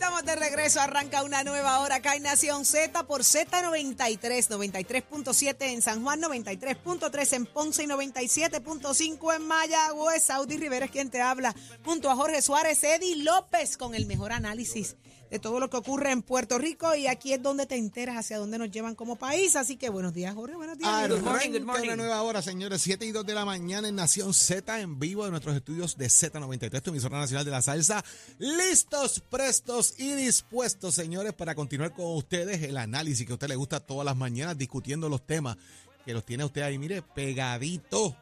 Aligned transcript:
Estamos 0.00 0.24
de 0.24 0.34
regreso. 0.34 0.80
Arranca 0.80 1.22
una 1.22 1.44
nueva 1.44 1.80
hora 1.80 1.96
acá 1.96 2.16
en 2.16 2.22
Nación 2.22 2.64
Z 2.64 3.06
por 3.06 3.20
Z93, 3.20 4.48
93.7 4.48 5.56
en 5.60 5.82
San 5.82 6.02
Juan, 6.02 6.22
93.3 6.22 7.32
en 7.34 7.44
Ponce 7.44 7.82
y 7.82 7.86
97.5 7.86 9.36
en 9.36 9.46
Mayagüez. 9.46 10.22
Saudi 10.22 10.56
Rivera 10.56 10.86
es 10.86 10.90
quien 10.90 11.10
te 11.10 11.20
habla, 11.20 11.54
junto 11.84 12.10
a 12.10 12.16
Jorge 12.16 12.40
Suárez, 12.40 12.82
Eddie 12.82 13.16
López, 13.16 13.76
con 13.76 13.94
el 13.94 14.06
mejor 14.06 14.32
análisis 14.32 14.96
de 15.30 15.38
todo 15.38 15.60
lo 15.60 15.70
que 15.70 15.76
ocurre 15.76 16.10
en 16.10 16.22
Puerto 16.22 16.58
Rico. 16.58 16.94
Y 16.94 17.06
aquí 17.06 17.32
es 17.32 17.42
donde 17.42 17.66
te 17.66 17.76
enteras 17.76 18.16
hacia 18.16 18.38
dónde 18.38 18.58
nos 18.58 18.70
llevan 18.70 18.94
como 18.94 19.16
país. 19.16 19.56
Así 19.56 19.76
que 19.76 19.88
buenos 19.88 20.12
días, 20.12 20.34
Jorge. 20.34 20.56
Buenos 20.56 20.76
días. 20.76 20.90
Arranca 20.90 21.82
una 21.82 21.96
nueva 21.96 22.22
hora, 22.22 22.42
señores. 22.42 22.82
7 22.82 23.06
y 23.06 23.12
2 23.12 23.24
de 23.24 23.34
la 23.34 23.44
mañana 23.44 23.88
en 23.88 23.94
Nación 23.94 24.34
Z, 24.34 24.80
en 24.80 24.98
vivo 24.98 25.24
de 25.24 25.30
nuestros 25.30 25.54
estudios 25.56 25.96
de 25.96 26.06
Z93, 26.06 26.82
tu 26.82 26.90
emisora 26.90 27.18
nacional 27.18 27.44
de 27.44 27.50
la 27.50 27.62
salsa. 27.62 28.04
Listos, 28.38 29.20
prestos 29.20 29.94
y 29.98 30.14
dispuestos, 30.14 30.94
señores, 30.94 31.32
para 31.32 31.54
continuar 31.54 31.92
con 31.92 32.16
ustedes 32.16 32.62
el 32.62 32.76
análisis 32.76 33.26
que 33.26 33.32
a 33.32 33.34
usted 33.34 33.48
le 33.48 33.56
gusta 33.56 33.80
todas 33.80 34.04
las 34.04 34.16
mañanas, 34.16 34.58
discutiendo 34.58 35.08
los 35.08 35.26
temas 35.26 35.56
que 36.04 36.14
los 36.14 36.24
tiene 36.24 36.44
usted 36.44 36.62
ahí, 36.62 36.78
mire, 36.78 37.02
pegadito. 37.02 38.16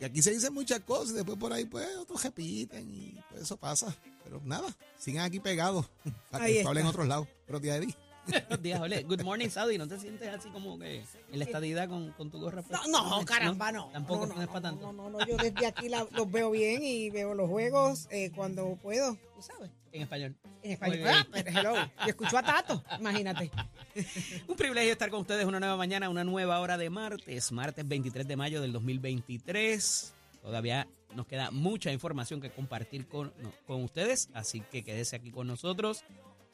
Y 0.00 0.04
aquí 0.04 0.22
se 0.22 0.30
dicen 0.30 0.52
muchas 0.52 0.80
cosas, 0.80 1.10
y 1.10 1.14
después 1.14 1.38
por 1.38 1.52
ahí, 1.52 1.64
pues, 1.64 1.88
otros 1.96 2.22
repiten 2.22 2.88
y 2.90 3.18
pues, 3.30 3.42
eso 3.42 3.56
pasa. 3.56 3.94
Pero 4.24 4.40
nada, 4.44 4.74
sigan 4.98 5.24
aquí 5.24 5.40
pegados 5.40 5.86
para 6.30 6.44
Ahí 6.44 6.54
que 6.54 6.66
hablen 6.66 6.84
en 6.84 6.90
otros 6.90 7.06
lados. 7.06 7.28
Pero 7.46 7.60
día 7.60 7.74
de 7.74 7.80
Buenos 8.26 8.62
días, 8.62 8.80
Ole. 8.80 9.02
Good 9.04 9.22
morning, 9.22 9.48
Saudi. 9.48 9.78
¿No 9.78 9.86
te 9.86 9.98
sientes 9.98 10.28
así 10.28 10.48
como 10.50 10.78
que 10.78 11.04
en 11.30 11.38
la 11.38 11.44
estadidad 11.44 11.88
con, 11.88 12.10
con 12.12 12.30
tu 12.30 12.40
gorra? 12.40 12.62
No, 12.88 13.18
no, 13.20 13.24
caramba, 13.24 13.70
no. 13.72 13.88
Tampoco 13.92 14.26
no, 14.26 14.34
no, 14.34 14.42
es 14.42 14.48
para 14.48 14.60
tanto. 14.62 14.92
No, 14.92 15.10
no, 15.10 15.10
no, 15.18 15.26
yo 15.26 15.36
desde 15.36 15.66
aquí 15.66 15.88
la- 15.88 16.06
los 16.12 16.30
veo 16.30 16.50
bien 16.50 16.82
y 16.82 17.10
veo 17.10 17.34
los 17.34 17.48
juegos 17.48 18.08
eh, 18.10 18.30
cuando 18.34 18.76
puedo, 18.76 19.14
tú 19.34 19.42
sabes. 19.42 19.70
En 19.92 20.02
español. 20.02 20.34
En 20.62 20.72
español. 20.72 21.00
Ah, 21.06 21.26
hello. 21.46 21.74
Yo 21.74 22.06
escucho 22.08 22.36
a 22.36 22.42
Tato, 22.42 22.82
imagínate. 22.98 23.50
Un 24.48 24.56
privilegio 24.56 24.92
estar 24.92 25.08
con 25.10 25.20
ustedes 25.20 25.46
una 25.46 25.60
nueva 25.60 25.76
mañana, 25.76 26.08
una 26.10 26.24
nueva 26.24 26.60
hora 26.60 26.76
de 26.76 26.90
martes, 26.90 27.52
martes 27.52 27.86
23 27.86 28.26
de 28.28 28.36
mayo 28.36 28.60
del 28.60 28.72
2023. 28.72 30.12
Todavía 30.42 30.86
nos 31.14 31.26
queda 31.26 31.50
mucha 31.50 31.92
información 31.92 32.40
que 32.40 32.50
compartir 32.50 33.06
con, 33.08 33.32
no, 33.38 33.50
con 33.66 33.82
ustedes, 33.82 34.28
así 34.34 34.60
que 34.60 34.84
quédese 34.84 35.16
aquí 35.16 35.30
con 35.30 35.46
nosotros. 35.46 36.04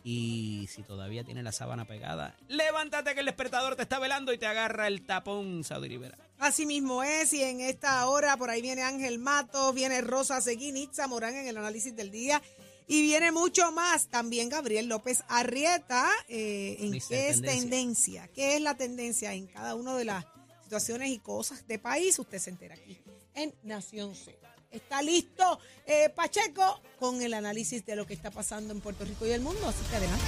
Y 0.04 0.68
si 0.72 0.82
todavía 0.82 1.22
tiene 1.22 1.42
la 1.42 1.52
sábana 1.52 1.86
pegada, 1.86 2.36
levántate 2.48 3.14
que 3.14 3.20
el 3.20 3.26
despertador 3.26 3.76
te 3.76 3.82
está 3.82 3.98
velando 3.98 4.32
y 4.32 4.38
te 4.38 4.46
agarra 4.46 4.88
el 4.88 5.06
tapón, 5.06 5.62
Saudi 5.62 5.88
Rivera. 5.88 6.18
Así 6.38 6.66
mismo 6.66 7.04
es, 7.04 7.32
y 7.32 7.42
en 7.42 7.60
esta 7.60 8.04
hora 8.08 8.36
por 8.36 8.50
ahí 8.50 8.60
viene 8.60 8.82
Ángel 8.82 9.20
Matos, 9.20 9.74
viene 9.74 10.00
Rosa 10.00 10.40
Seguín, 10.40 10.76
Itza 10.76 11.06
Morán 11.06 11.36
en 11.36 11.46
el 11.46 11.56
análisis 11.56 11.94
del 11.94 12.10
día. 12.10 12.42
Y 12.88 13.00
viene 13.02 13.30
mucho 13.30 13.70
más, 13.70 14.08
también 14.08 14.48
Gabriel 14.48 14.86
López 14.86 15.22
Arrieta, 15.28 16.10
eh, 16.28 16.76
en 16.80 16.90
Mister 16.90 17.16
qué 17.16 17.28
es 17.28 17.36
Tendencia. 17.36 17.60
tendencia, 17.60 18.28
qué 18.34 18.56
es 18.56 18.60
la 18.60 18.76
tendencia 18.76 19.32
en 19.34 19.46
cada 19.46 19.76
una 19.76 19.96
de 19.96 20.04
las 20.04 20.26
situaciones 20.64 21.10
y 21.10 21.18
cosas 21.20 21.66
de 21.68 21.78
país, 21.78 22.18
usted 22.18 22.38
se 22.38 22.50
entera 22.50 22.74
aquí 22.74 22.98
en 23.34 23.54
Nación 23.62 24.14
Z. 24.14 24.41
Está 24.72 25.02
listo 25.02 25.60
eh, 25.86 26.08
Pacheco 26.08 26.80
con 26.98 27.20
el 27.20 27.34
análisis 27.34 27.84
de 27.84 27.94
lo 27.94 28.06
que 28.06 28.14
está 28.14 28.30
pasando 28.30 28.72
en 28.72 28.80
Puerto 28.80 29.04
Rico 29.04 29.26
y 29.26 29.30
el 29.30 29.42
mundo, 29.42 29.68
así 29.68 29.84
que 29.90 29.96
adelante. 29.96 30.24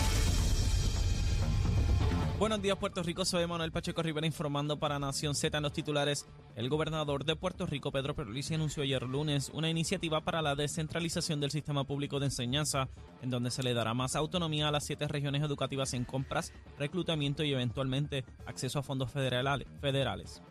Buenos 2.39 2.61
días, 2.61 2.77
Puerto 2.77 3.03
Rico. 3.03 3.25
Soy 3.25 3.47
Manuel 3.47 3.73
Pacheco 3.73 4.03
Rivera 4.03 4.27
informando 4.27 4.79
para 4.79 4.99
Nación 4.99 5.35
Z 5.35 5.57
en 5.57 5.63
los 5.63 5.73
titulares. 5.73 6.27
El 6.57 6.69
gobernador 6.69 7.25
de 7.25 7.37
Puerto 7.37 7.65
Rico, 7.65 7.91
Pedro 7.91 8.15
Pierluisi, 8.15 8.55
anunció 8.55 8.83
ayer 8.83 9.05
lunes 9.05 9.51
una 9.55 9.71
iniciativa 9.71 10.21
para 10.21 10.43
la 10.43 10.55
descentralización 10.55 11.41
del 11.41 11.53
sistema 11.53 11.85
público 11.85 12.19
de 12.19 12.27
enseñanza, 12.27 12.89
en 13.23 13.31
donde 13.31 13.51
se 13.51 13.63
le 13.63 13.73
dará 13.73 13.95
más 13.95 14.15
autonomía 14.15 14.69
a 14.69 14.73
las 14.73 14.85
siete 14.85 15.09
regiones 15.09 15.43
educativas 15.43 15.95
en 15.95 16.05
compras, 16.05 16.53
reclutamiento 16.77 17.45
y 17.45 17.53
eventualmente 17.53 18.25
acceso 18.47 18.81
a 18.81 18.83
fondos 18.83 19.11
federales. 19.11 20.43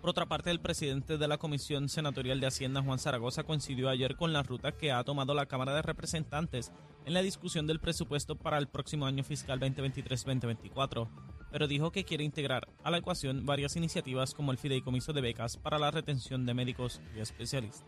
Por 0.00 0.10
otra 0.10 0.26
parte, 0.26 0.50
el 0.50 0.60
presidente 0.60 1.18
de 1.18 1.28
la 1.28 1.38
Comisión 1.38 1.88
Senatorial 1.88 2.38
de 2.38 2.46
Hacienda, 2.46 2.82
Juan 2.82 3.00
Zaragoza, 3.00 3.42
coincidió 3.42 3.88
ayer 3.88 4.14
con 4.14 4.32
la 4.32 4.44
ruta 4.44 4.72
que 4.72 4.92
ha 4.92 5.02
tomado 5.02 5.34
la 5.34 5.46
Cámara 5.46 5.74
de 5.74 5.82
Representantes 5.82 6.70
en 7.04 7.14
la 7.14 7.22
discusión 7.22 7.66
del 7.66 7.80
presupuesto 7.80 8.36
para 8.36 8.58
el 8.58 8.68
próximo 8.68 9.06
año 9.06 9.24
fiscal 9.24 9.58
2023-2024, 9.58 11.08
pero 11.50 11.66
dijo 11.66 11.90
que 11.90 12.04
quiere 12.04 12.22
integrar 12.22 12.68
a 12.84 12.92
la 12.92 12.98
ecuación 12.98 13.44
varias 13.44 13.74
iniciativas 13.74 14.34
como 14.34 14.52
el 14.52 14.58
fideicomiso 14.58 15.12
de 15.12 15.20
becas 15.20 15.56
para 15.56 15.80
la 15.80 15.90
retención 15.90 16.46
de 16.46 16.54
médicos 16.54 17.00
y 17.16 17.20
especialistas. 17.20 17.84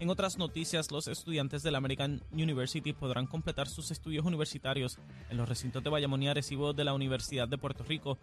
En 0.00 0.08
otras 0.08 0.38
noticias, 0.38 0.90
los 0.90 1.08
estudiantes 1.08 1.62
de 1.62 1.70
la 1.70 1.76
American 1.76 2.22
University 2.32 2.94
podrán 2.94 3.26
completar 3.26 3.68
sus 3.68 3.90
estudios 3.90 4.24
universitarios 4.24 4.98
en 5.28 5.36
los 5.36 5.46
recintos 5.46 5.84
de 5.84 5.90
Bayamón 5.90 6.22
y 6.22 6.28
Arecibo 6.28 6.72
de 6.72 6.84
la 6.84 6.94
Universidad 6.94 7.46
de 7.46 7.58
Puerto 7.58 7.84
Rico, 7.84 8.16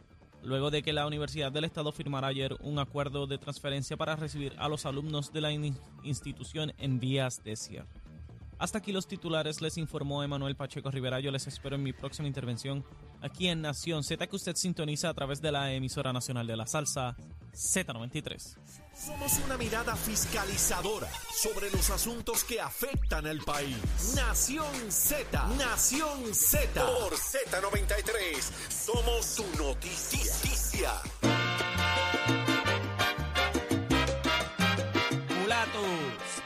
luego 0.44 0.72
de 0.72 0.81
que 0.84 0.94
la 0.94 1.08
Universidad 1.08 1.52
del 1.52 1.64
Estado 1.66 1.92
firmara 1.92 2.28
ayer 2.28 2.56
un 2.62 2.80
acuerdo 2.80 3.28
de 3.28 3.38
transferencia 3.38 3.98
para 3.98 4.16
recibir 4.16 4.53
a 4.58 4.70
los 4.70 4.86
alumnos 4.86 5.34
de 5.34 5.42
la 5.42 5.52
in- 5.52 5.78
institución 6.03 6.74
en 6.78 7.00
vías 7.00 7.44
de 7.44 7.56
cierre. 7.56 7.88
Hasta 8.59 8.80
aquí 8.80 8.92
los 8.92 9.08
titulares, 9.08 9.62
les 9.62 9.78
informó 9.78 10.24
Emanuel 10.24 10.56
Pacheco 10.56 10.90
Rivera. 10.90 11.20
Yo 11.20 11.30
les 11.31 11.46
espero 11.46 11.75
en 11.75 11.84
mi 11.84 11.94
próxima 11.94 12.28
intervención 12.28 12.84
aquí 13.22 13.47
en 13.47 13.61
Nación 13.61 14.03
Z, 14.03 14.28
que 14.28 14.35
usted 14.35 14.55
sintoniza 14.55 15.09
a 15.09 15.13
través 15.13 15.41
de 15.41 15.51
la 15.51 15.72
emisora 15.73 16.13
nacional 16.13 16.47
de 16.47 16.57
la 16.57 16.67
salsa 16.67 17.16
Z93. 17.53 18.55
Somos 18.95 19.39
una 19.45 19.57
mirada 19.57 19.95
fiscalizadora 19.95 21.07
sobre 21.31 21.69
los 21.72 21.89
asuntos 21.89 22.44
que 22.44 22.59
afectan 22.59 23.27
al 23.27 23.39
país. 23.39 23.77
Nación 24.16 24.91
Z, 24.91 25.47
Nación 25.57 26.33
Z. 26.33 26.85
Por 26.85 27.13
Z93, 27.13 28.41
somos 28.69 29.25
su 29.25 29.45
noticia. 29.57 30.94
Mulatos 35.39 35.83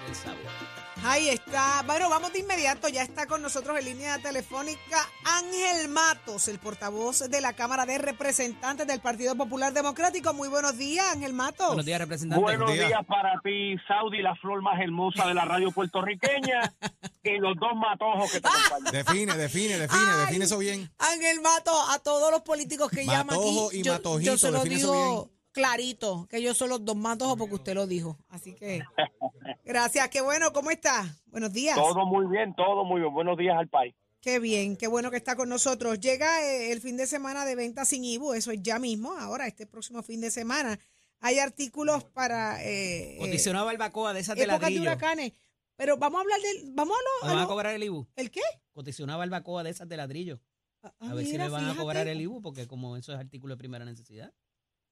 del 0.06 0.16
sabor. 0.16 0.81
Ahí 1.04 1.30
está. 1.30 1.84
Bueno, 1.88 2.10
vamos 2.10 2.32
de 2.32 2.40
inmediato. 2.40 2.88
Ya 2.88 3.02
está 3.02 3.26
con 3.26 3.42
nosotros 3.42 3.78
en 3.80 3.86
línea 3.86 4.20
telefónica 4.20 4.98
Ángel 5.26 5.88
Matos, 5.88 6.48
el 6.48 6.60
portavoz 6.60 7.28
de 7.30 7.42
la 7.42 7.54
Cámara 7.54 7.86
de 7.88 7.98
Representantes 7.98 8.86
del 8.86 9.00
Partido 9.00 9.36
Popular 9.36 9.74
Democrático. 9.74 10.32
Muy 10.34 10.48
buenos 10.48 10.78
días, 10.78 11.06
Ángel 11.12 11.34
Matos. 11.34 11.68
Buenos 11.68 11.86
días, 11.86 12.00
representante. 12.00 12.42
Buenos 12.44 12.68
Buen 12.68 12.78
día. 12.78 12.88
días 12.88 13.06
para 13.08 13.40
ti, 13.44 13.76
Saudi, 13.88 14.22
la 14.22 14.36
flor 14.36 14.62
más 14.62 14.80
hermosa 14.80 15.28
de 15.28 15.34
la 15.34 15.46
radio 15.46 15.72
puertorriqueña, 15.72 16.72
y 17.24 17.38
los 17.40 17.56
dos 17.60 17.72
matojos 17.76 18.32
que 18.32 18.40
te 18.40 18.48
acompañan. 18.48 18.94
Define, 19.06 19.34
define, 19.38 19.80
define, 19.80 20.02
Ay. 20.06 20.26
define 20.28 20.46
eso 20.46 20.58
bien. 20.60 20.92
Ángel 21.00 21.42
Matos, 21.42 21.84
a 21.90 21.98
todos 22.00 22.30
los 22.32 22.42
políticos 22.42 22.92
que 22.92 23.06
llaman 23.06 23.38
aquí. 23.40 23.80
y 23.80 23.82
yo, 23.82 23.94
Matojito, 23.94 24.20
yo 24.20 24.38
se 24.38 24.52
lo 24.52 24.60
eso 24.64 24.70
digo 24.70 25.32
clarito, 25.52 26.28
que 26.30 26.42
yo 26.42 26.54
soy 26.54 26.70
los 26.70 26.86
dos 26.86 26.96
matojos 26.96 27.38
porque 27.38 27.56
usted 27.56 27.74
lo 27.74 27.88
dijo. 27.88 28.18
Así 28.30 28.54
que, 28.54 28.84
gracias. 29.66 30.10
Qué 30.10 30.22
bueno, 30.22 30.52
¿cómo 30.54 30.72
está? 30.72 31.16
Buenos 31.28 31.52
días. 31.54 31.76
Todo 31.76 32.06
muy 32.06 32.26
bien, 32.28 32.54
todo 32.56 32.84
muy 32.86 33.02
bien. 33.02 33.14
Buenos 33.14 33.38
días 33.38 33.56
al 33.58 33.68
país. 33.70 33.94
Qué 34.22 34.40
bien, 34.40 34.78
qué 34.78 34.88
bueno 34.88 35.10
que 35.10 35.18
está 35.18 35.36
con 35.36 35.50
nosotros. 35.50 36.00
Llega 36.00 36.44
eh, 36.46 36.72
el 36.72 36.80
fin 36.82 36.96
de 36.98 37.08
semana 37.08 37.44
de 37.46 37.56
venta 37.56 37.86
sin 37.86 38.04
IBU, 38.04 38.34
eso 38.34 38.52
es 38.52 38.62
ya 38.62 38.78
mismo, 38.78 39.14
ahora, 39.18 39.48
este 39.48 39.66
próximo 39.66 40.04
fin 40.04 40.22
de 40.22 40.30
semana. 40.30 40.78
Hay 41.22 41.40
artículos 41.40 42.04
para 42.04 42.64
eh, 42.64 43.16
eh, 43.16 43.18
Condicionada 43.20 43.66
barbacoa 43.66 44.14
de 44.14 44.20
esas 44.20 44.36
de 44.36 44.44
épocas 44.44 44.60
de 44.60 44.66
ladrillo. 44.66 44.82
huracanes. 44.84 45.34
Pero 45.76 45.98
vamos 45.98 46.20
a 46.20 46.22
hablar 46.22 46.40
del. 46.40 46.72
Vamos 46.74 46.96
a 46.96 47.02
lo. 47.02 47.28
¿Me 47.28 47.32
a 47.32 47.36
van 47.36 47.40
a 47.40 47.42
lo- 47.44 47.48
cobrar 47.50 47.74
el 47.76 47.84
IBU? 47.84 48.08
¿El 48.16 48.30
qué? 48.30 48.42
Condicionada 48.74 49.18
barbacoa 49.18 49.64
de 49.64 49.70
esas 49.72 49.90
de 49.90 49.98
ladrillo. 49.98 50.40
Ah, 50.84 50.94
A 51.00 51.14
ver 51.14 51.26
si 51.26 51.32
mira, 51.34 51.46
me 51.46 51.50
van 51.52 51.62
a 51.64 51.68
fíjate. 51.70 51.82
cobrar 51.82 52.08
el 52.08 52.22
IBU, 52.22 52.42
porque 52.42 52.68
como 52.68 52.98
eso 52.98 53.14
es 53.14 53.20
artículo 53.20 53.54
de 53.56 53.58
primera 53.58 53.86
necesidad. 53.86 54.32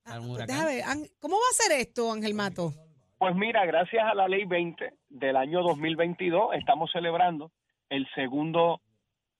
Ah, 0.05 0.19
pues 0.25 0.47
déjame 0.47 0.83
¿Cómo 1.19 1.35
va 1.35 1.41
a 1.51 1.53
ser 1.63 1.79
esto, 1.79 2.11
Ángel 2.11 2.33
Mato? 2.33 2.73
Pues 3.19 3.35
mira, 3.35 3.65
gracias 3.65 4.01
a 4.05 4.15
la 4.15 4.29
ley 4.29 4.45
20 4.45 4.93
del 5.09 5.35
año 5.35 5.61
2022, 5.61 6.53
estamos 6.53 6.89
celebrando 6.89 7.51
el 7.89 8.09
segundo, 8.15 8.79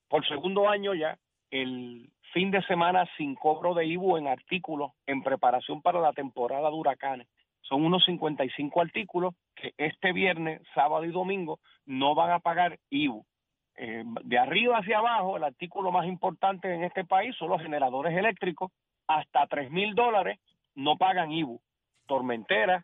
por 0.09 0.27
segundo 0.27 0.67
año 0.67 0.93
ya, 0.93 1.17
el 1.49 2.11
fin 2.33 2.51
de 2.51 2.61
semana 2.63 3.07
sin 3.15 3.35
cobro 3.35 3.73
de 3.73 3.85
IBU 3.85 4.17
en 4.17 4.27
artículos 4.27 4.91
en 5.07 5.23
preparación 5.23 5.81
para 5.81 6.01
la 6.01 6.11
temporada 6.11 6.69
de 6.69 6.75
huracanes. 6.75 7.29
Son 7.61 7.85
unos 7.85 8.03
55 8.03 8.81
artículos 8.81 9.33
que 9.55 9.71
este 9.77 10.11
viernes, 10.11 10.61
sábado 10.75 11.05
y 11.05 11.11
domingo 11.11 11.61
no 11.85 12.15
van 12.15 12.31
a 12.31 12.39
pagar 12.39 12.79
IBU. 12.89 13.25
Eh, 13.77 14.03
de 14.25 14.37
arriba 14.37 14.79
hacia 14.79 14.97
abajo, 14.97 15.37
el 15.37 15.45
artículo 15.45 15.89
más 15.89 16.05
importante 16.05 16.75
en 16.75 16.83
este 16.83 17.05
país 17.05 17.33
son 17.37 17.47
los 17.47 17.61
generadores 17.61 18.13
eléctricos. 18.17 18.73
Hasta 19.07 19.47
3 19.47 19.71
mil 19.71 19.95
dólares 19.95 20.37
no 20.75 20.97
pagan 20.97 21.31
IBU. 21.31 21.61
Tormenteras, 22.07 22.83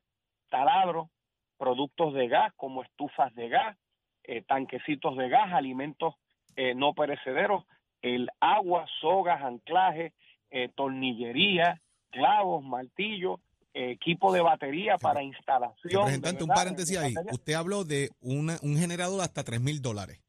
taladros, 0.56 1.10
productos 1.58 2.14
de 2.14 2.30
gas 2.30 2.54
como 2.56 2.82
estufas 2.82 3.36
de 3.36 3.50
gas, 3.50 3.78
eh, 4.24 4.42
tanquecitos 4.48 5.18
de 5.18 5.28
gas, 5.28 5.52
alimentos 5.52 6.16
eh, 6.56 6.74
no 6.74 6.94
perecederos, 6.94 7.66
el 8.02 8.30
agua, 8.40 8.86
sogas, 9.02 9.42
anclajes, 9.42 10.14
eh, 10.52 10.70
tornillería, 10.74 11.82
clavos, 12.10 12.64
martillos, 12.64 13.42
equipo 13.74 14.32
de 14.32 14.40
batería 14.40 14.98
para 14.98 15.22
instalación. 15.22 16.04
Representante, 16.04 16.44
un 16.46 16.50
paréntesis 16.50 16.98
ahí. 16.98 17.14
Usted 17.34 17.54
habló 17.56 17.84
de 17.84 18.10
una, 18.22 18.58
un 18.62 18.78
generador 18.78 19.20
hasta 19.20 19.44
3 19.44 19.60
mil 19.60 19.82
dólares. 19.82 20.22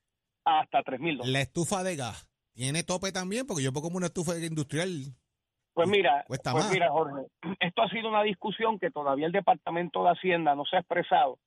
Hasta 0.44 0.82
3 0.82 0.98
mil 0.98 1.18
dólares. 1.18 1.32
La 1.32 1.40
estufa 1.40 1.84
de 1.84 1.94
gas. 1.94 2.26
¿Tiene 2.54 2.82
tope 2.82 3.12
también? 3.12 3.46
Porque 3.46 3.62
yo 3.62 3.72
pongo 3.72 3.96
una 3.96 4.06
estufa 4.06 4.36
industrial. 4.36 5.14
Pues 5.76 5.90
mira, 5.90 6.24
pues 6.26 6.70
mira, 6.72 6.90
Jorge, 6.90 7.26
esto 7.60 7.82
ha 7.82 7.88
sido 7.90 8.08
una 8.08 8.22
discusión 8.22 8.78
que 8.78 8.90
todavía 8.90 9.26
el 9.26 9.32
Departamento 9.32 10.02
de 10.02 10.12
Hacienda 10.12 10.54
no 10.54 10.64
se 10.64 10.76
ha 10.76 10.78
expresado, 10.78 11.38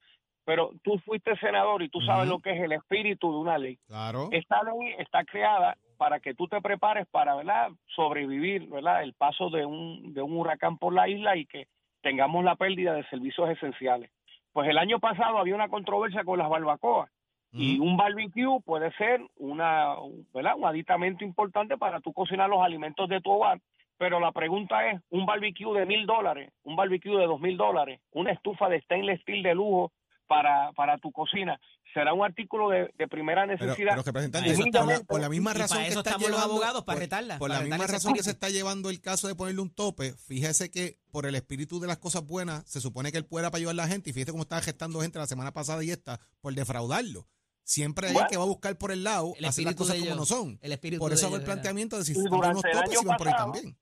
pero 0.46 0.70
tú 0.84 1.00
fuiste 1.00 1.36
senador 1.38 1.82
y 1.82 1.90
tú 1.90 2.00
sabes 2.02 2.30
lo 2.30 2.38
que 2.38 2.52
es 2.52 2.62
el 2.62 2.74
espíritu 2.74 3.32
de 3.32 3.38
una 3.40 3.58
ley. 3.58 3.80
Claro. 3.88 4.30
Esta 4.32 4.62
ley 4.62 4.94
está 5.00 5.24
creada 5.26 5.78
para 5.98 6.20
que 6.20 6.36
tú 6.36 6.48
te 6.48 6.62
prepares 6.62 7.08
para, 7.10 7.34
¿verdad? 7.34 7.72
sobrevivir, 7.96 8.70
¿verdad? 8.70 9.02
el 9.02 9.16
paso 9.16 9.50
de 9.50 9.66
un 9.66 10.14
de 10.14 10.22
un 10.22 10.38
huracán 10.38 10.78
por 10.78 10.94
la 10.94 11.10
isla 11.10 11.36
y 11.36 11.48
que 11.48 11.66
tengamos 12.04 12.44
la 12.44 12.56
pérdida 12.56 12.94
de 12.94 13.10
servicios 13.10 13.50
esenciales. 13.50 14.12
Pues 14.54 14.70
el 14.70 14.78
año 14.78 15.00
pasado 15.00 15.40
había 15.40 15.56
una 15.56 15.70
controversia 15.70 16.24
con 16.24 16.38
las 16.38 16.50
barbacoas 16.50 17.10
y 17.52 17.80
un 17.80 17.98
barbecue 17.98 18.62
puede 18.64 18.92
ser 18.92 19.22
una, 19.38 19.96
¿verdad? 20.36 20.54
un 20.56 20.66
aditamento 20.66 21.24
importante 21.24 21.80
para 21.80 22.00
tú 22.00 22.14
cocinar 22.14 22.48
los 22.48 22.62
alimentos 22.62 23.10
de 23.10 23.22
tu 23.22 23.32
hogar. 23.32 23.60
Pero 24.00 24.22
la 24.22 24.32
pregunta 24.32 24.90
es, 24.90 25.02
un 25.10 25.26
barbecue 25.26 25.78
de 25.78 25.86
mil 25.86 26.06
dólares, 26.06 26.54
un 26.64 26.78
barbecue 26.78 27.18
de 27.18 27.26
dos 27.26 27.42
mil 27.42 27.58
dólares, 27.58 28.00
una 28.14 28.32
estufa 28.32 28.70
de 28.70 28.82
stainless 28.82 29.22
steel 29.22 29.44
de 29.44 29.54
lujo 29.54 29.92
para, 30.26 30.72
para 30.72 30.98
tu 31.00 31.12
cocina, 31.12 31.60
será 31.94 32.14
un 32.14 32.24
artículo 32.24 32.70
de, 32.70 32.90
primera 33.10 33.46
necesidad. 33.46 34.02
Pero, 34.02 35.06
por, 35.06 35.20
la, 35.20 35.28
misma 35.28 35.54
razón 35.54 35.80
que 35.80 35.90
está 35.90 36.12
llevando, 36.12 36.30
los 36.30 36.46
abogados 36.46 36.84
para 36.86 37.00
retarla. 37.00 37.40
Por 37.40 37.50
la 37.50 37.60
misma 37.60 37.88
razón 37.88 38.14
que 38.14 38.24
se 38.24 38.30
está 38.30 38.50
llevando 38.50 38.90
el 38.90 39.02
caso 39.02 39.28
de 39.28 39.36
ponerle 39.36 39.62
un 39.62 39.70
tope, 39.70 40.14
fíjese 40.14 40.72
que 40.72 40.98
por 41.12 41.26
el 41.26 41.36
espíritu 41.36 41.82
de 41.82 41.88
las 41.88 41.98
cosas 41.98 42.26
buenas, 42.26 42.64
se 42.70 42.80
supone 42.80 43.12
que 43.12 43.18
él 43.18 43.26
pueda 43.26 43.52
para 43.52 43.60
ayudar 43.60 43.74
a 43.74 43.84
la 43.84 43.88
gente 43.90 44.12
y 44.12 44.14
fíjese 44.14 44.32
cómo 44.32 44.44
estaba 44.44 44.62
gestando 44.62 45.02
gente 45.02 45.20
la 45.20 45.28
semana 45.28 45.52
pasada 45.52 45.84
y 45.84 45.92
esta 45.92 46.22
por 46.40 46.54
defraudarlo. 46.54 47.28
Siempre 47.66 48.08
hay 48.08 48.16
que 48.30 48.38
va 48.38 48.44
a 48.44 48.48
buscar 48.48 48.78
por 48.78 48.94
el 48.94 49.04
lado 49.04 49.34
hacer 49.46 49.66
las 49.66 49.76
cosas 49.76 49.98
como 50.00 50.16
no 50.16 50.26
son. 50.26 50.58
por 51.00 51.12
eso 51.12 51.28
hago 51.28 51.36
el 51.36 51.44
planteamiento 51.44 51.98
de 51.98 52.06
si 52.06 52.14
se 52.14 52.22
unos 52.22 52.62
topes 52.62 53.00
por 53.18 53.28
ahí 53.28 53.34
también. 53.36 53.78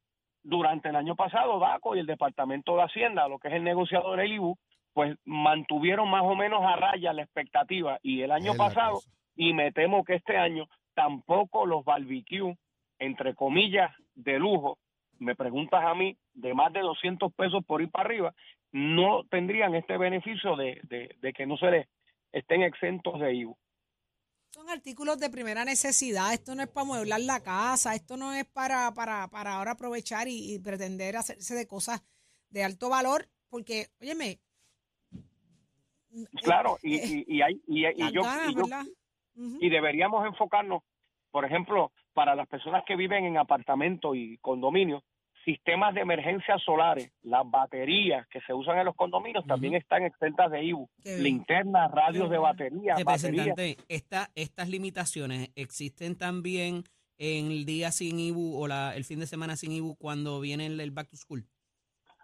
Durante 0.50 0.88
el 0.88 0.96
año 0.96 1.14
pasado, 1.18 1.60
DACO 1.60 1.98
y 1.98 2.00
el 2.00 2.06
Departamento 2.06 2.78
de 2.78 2.84
Hacienda, 2.84 3.28
lo 3.28 3.38
que 3.38 3.50
es 3.50 3.56
el 3.56 3.66
negociador 3.66 4.18
del 4.18 4.32
IBU, 4.32 4.58
pues 4.94 5.18
mantuvieron 5.26 6.10
más 6.10 6.24
o 6.24 6.36
menos 6.36 6.64
a 6.64 6.78
raya 6.78 7.12
la 7.12 7.24
expectativa. 7.24 8.00
Y 8.02 8.22
el 8.22 8.32
año 8.32 8.54
pasado, 8.56 9.02
y 9.36 9.54
me 9.54 9.74
temo 9.74 10.06
que 10.06 10.16
este 10.16 10.38
año, 10.38 10.70
tampoco 10.94 11.66
los 11.66 11.84
barbecue, 11.84 12.56
entre 12.98 13.36
comillas, 13.36 13.92
de 14.16 14.40
lujo, 14.40 14.78
me 15.20 15.36
preguntas 15.36 15.84
a 15.84 15.94
mí, 15.94 16.16
de 16.34 16.54
más 16.54 16.72
de 16.72 16.80
200 16.80 17.34
pesos 17.34 17.66
por 17.66 17.82
ir 17.82 17.92
para 17.92 18.06
arriba, 18.06 18.34
no 18.72 19.26
tendrían 19.30 19.76
este 19.76 19.98
beneficio 19.98 20.56
de, 20.56 20.80
de, 20.84 21.14
de 21.20 21.34
que 21.34 21.46
no 21.46 21.58
se 21.58 21.72
les 21.72 21.88
estén 22.32 22.62
exentos 22.64 23.20
de 23.20 23.34
IVU. 23.34 23.58
Son 24.58 24.72
artículos 24.72 25.20
de 25.20 25.30
primera 25.30 25.64
necesidad. 25.66 26.34
Esto 26.34 26.56
no 26.56 26.64
es 26.64 26.68
para 26.68 26.88
mueblar 26.88 27.22
la 27.22 27.42
casa. 27.42 27.94
Esto 27.94 28.18
no 28.18 28.34
es 28.34 28.44
para, 28.44 28.92
para, 28.92 29.28
para 29.28 29.54
ahora 29.54 29.74
aprovechar 29.74 30.28
y, 30.28 30.58
pretender 30.58 31.16
hacerse 31.16 31.54
de 31.54 31.68
cosas 31.68 32.04
de 32.50 32.64
alto 32.64 32.90
valor. 32.90 33.28
Porque, 33.52 33.86
óyeme. 34.02 34.40
Claro, 36.42 36.80
y, 36.82 36.96
eh, 36.96 37.26
y, 37.28 37.42
hay, 37.44 37.62
y, 37.68 37.84
yo, 38.12 38.24
y 39.36 39.70
deberíamos 39.70 40.26
enfocarnos, 40.26 40.82
por 41.30 41.46
ejemplo, 41.46 41.92
para 42.14 42.34
las 42.34 42.48
personas 42.48 42.84
que 42.88 42.96
viven 42.96 43.26
en 43.26 43.38
apartamentos 43.38 44.16
y 44.16 44.40
condominios, 44.40 45.04
sistemas 45.48 45.96
de 45.96 46.02
emergencia 46.02 46.58
solares, 46.58 47.10
las 47.24 47.50
baterías 47.50 48.28
que 48.28 48.42
se 48.42 48.54
usan 48.54 48.80
en 48.80 48.86
los 48.86 48.96
condominios 48.98 49.46
también 49.46 49.76
están 49.76 50.04
exentas 50.04 50.52
de 50.52 50.62
IBU. 50.62 50.90
Linternas, 51.06 51.90
radios 51.90 52.30
de 52.30 52.38
batería. 52.38 52.96
Representante, 52.98 53.78
esta, 53.88 54.28
estas 54.36 54.68
limitaciones 54.68 55.50
existen 55.56 56.18
también 56.18 56.84
en 57.18 57.50
el 57.50 57.64
día 57.66 57.92
sin 57.92 58.20
IBU 58.20 58.62
o 58.62 58.68
la, 58.68 58.94
el 58.98 59.06
fin 59.06 59.22
de 59.22 59.26
semana 59.26 59.56
sin 59.56 59.72
IBU 59.72 59.96
cuando 59.96 60.42
viene 60.42 60.66
el, 60.66 60.92
Back 60.92 61.12
to 61.12 61.16
School. 61.16 61.46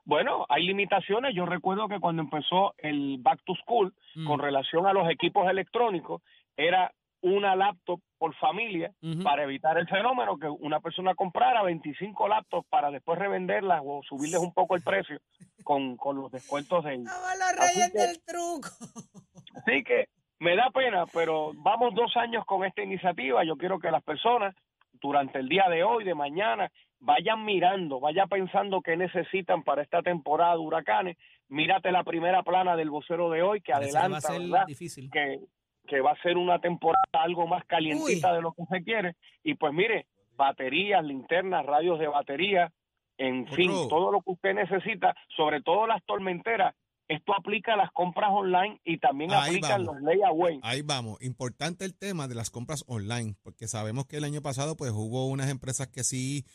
Bueno, 0.03 0.45
hay 0.49 0.65
limitaciones. 0.65 1.33
Yo 1.33 1.45
recuerdo 1.45 1.87
que 1.87 2.01
cuando 2.01 2.23
empezó 2.23 2.75
el 2.77 3.19
Back 3.19 3.39
to 3.45 3.53
School, 3.63 3.93
mm. 4.15 4.27
con 4.27 4.39
relación 4.39 4.85
a 4.85 4.91
los 4.91 5.09
equipos 5.09 5.49
electrónicos, 5.49 6.21
era 6.57 6.91
una 7.23 7.55
laptop 7.55 8.01
por 8.17 8.35
familia 8.35 8.91
para 9.23 9.43
evitar 9.43 9.77
el 9.77 9.87
fenómeno 9.87 10.37
que 10.37 10.47
una 10.47 10.81
persona 10.81 11.15
comprara 11.15 11.63
25 11.63 12.27
laptops 12.27 12.67
para 12.69 12.91
después 12.91 13.17
revenderlas 13.17 13.81
o 13.83 14.01
subirles 14.03 14.41
un 14.41 14.53
poco 14.53 14.75
el 14.75 14.81
precio 14.81 15.19
con, 15.63 15.97
los 16.15 16.31
descuentos 16.31 16.83
de... 16.83 16.97
No, 16.99 17.11
los 17.11 17.55
reyes 17.57 17.93
del 17.93 18.21
truco. 18.25 18.69
Así 19.55 19.83
que 19.83 20.09
me 20.39 20.57
da 20.57 20.69
pena, 20.71 21.05
pero 21.13 21.51
vamos 21.55 21.95
dos 21.95 22.15
años 22.17 22.45
con 22.45 22.65
esta 22.65 22.83
iniciativa. 22.83 23.45
Yo 23.45 23.55
quiero 23.55 23.79
que 23.79 23.89
las 23.89 24.03
personas 24.03 24.53
durante 25.01 25.39
el 25.39 25.47
día 25.47 25.69
de 25.69 25.83
hoy, 25.83 26.03
de 26.03 26.15
mañana, 26.15 26.69
vayan 26.99 27.45
mirando, 27.45 28.01
vayan 28.01 28.27
pensando 28.27 28.81
qué 28.81 28.97
necesitan 28.97 29.63
para 29.63 29.81
esta 29.81 30.01
temporada 30.01 30.53
de 30.53 30.59
huracanes. 30.59 31.17
Mírate 31.47 31.91
la 31.91 32.03
primera 32.03 32.43
plana 32.43 32.75
del 32.75 32.89
vocero 32.89 33.29
de 33.29 33.41
hoy 33.41 33.61
que 33.61 33.71
adelanta 33.71 34.65
difícil. 34.65 35.09
que 35.09 35.39
que 35.87 36.01
va 36.01 36.11
a 36.11 36.21
ser 36.21 36.37
una 36.37 36.59
temporada 36.59 37.01
algo 37.13 37.47
más 37.47 37.65
calientita 37.65 38.33
de 38.33 38.41
lo 38.41 38.53
que 38.53 38.63
se 38.69 38.83
quiere. 38.83 39.15
Y 39.43 39.55
pues 39.55 39.73
mire, 39.73 40.07
baterías, 40.35 41.03
linternas, 41.03 41.65
radios 41.65 41.99
de 41.99 42.07
batería, 42.07 42.71
en 43.17 43.47
fin, 43.47 43.71
todo 43.89 44.11
lo 44.11 44.21
que 44.21 44.31
usted 44.31 44.53
necesita, 44.53 45.15
sobre 45.35 45.61
todo 45.61 45.87
las 45.87 46.03
tormenteras. 46.05 46.75
Esto 47.07 47.33
aplica 47.35 47.73
a 47.73 47.77
las 47.77 47.91
compras 47.91 48.29
online 48.31 48.79
y 48.85 48.97
también 48.97 49.33
aplica 49.33 49.75
a 49.75 49.77
los 49.77 50.01
layaway. 50.01 50.59
Ahí 50.63 50.81
vamos. 50.81 51.21
Importante 51.21 51.83
el 51.83 51.95
tema 51.95 52.27
de 52.27 52.35
las 52.35 52.49
compras 52.49 52.85
online, 52.87 53.35
porque 53.43 53.67
sabemos 53.67 54.05
que 54.05 54.17
el 54.17 54.23
año 54.23 54.41
pasado 54.41 54.77
pues 54.77 54.91
hubo 54.91 55.27
unas 55.27 55.49
empresas 55.49 55.87
que 55.87 56.03
sí 56.03 56.45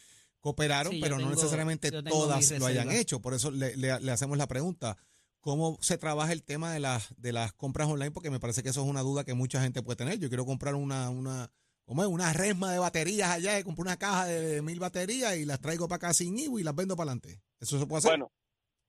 cooperaron, 0.40 0.94
pero 1.00 1.18
no 1.18 1.28
necesariamente 1.28 1.90
todas 2.02 2.50
lo 2.58 2.66
hayan 2.66 2.90
hecho. 2.90 3.20
Por 3.20 3.34
eso 3.34 3.50
le, 3.50 3.76
le 3.76 4.10
hacemos 4.10 4.38
la 4.38 4.46
pregunta 4.46 4.96
cómo 5.40 5.76
se 5.80 5.98
trabaja 5.98 6.32
el 6.32 6.44
tema 6.44 6.72
de 6.72 6.80
las, 6.80 7.14
de 7.20 7.32
las 7.32 7.52
compras 7.52 7.88
online, 7.88 8.10
porque 8.10 8.30
me 8.30 8.40
parece 8.40 8.62
que 8.62 8.70
eso 8.70 8.82
es 8.82 8.88
una 8.88 9.00
duda 9.00 9.24
que 9.24 9.34
mucha 9.34 9.60
gente 9.60 9.82
puede 9.82 9.96
tener. 9.96 10.18
Yo 10.18 10.28
quiero 10.28 10.44
comprar 10.44 10.74
una, 10.74 11.10
una, 11.10 11.48
¿cómo 11.84 12.02
es? 12.02 12.08
una 12.08 12.32
resma 12.32 12.72
de 12.72 12.78
baterías 12.78 13.30
allá, 13.30 13.58
y 13.58 13.64
compro 13.64 13.82
una 13.82 13.96
caja 13.96 14.26
de, 14.26 14.62
mil 14.62 14.80
baterías 14.80 15.36
y 15.36 15.44
las 15.44 15.60
traigo 15.60 15.88
para 15.88 15.96
acá 15.96 16.12
sin 16.12 16.38
IBU 16.38 16.58
y 16.58 16.64
las 16.64 16.74
vendo 16.74 16.96
para 16.96 17.10
adelante. 17.10 17.40
¿Eso 17.60 17.78
se 17.78 17.86
puede 17.86 17.98
hacer? 17.98 18.12
Bueno, 18.12 18.30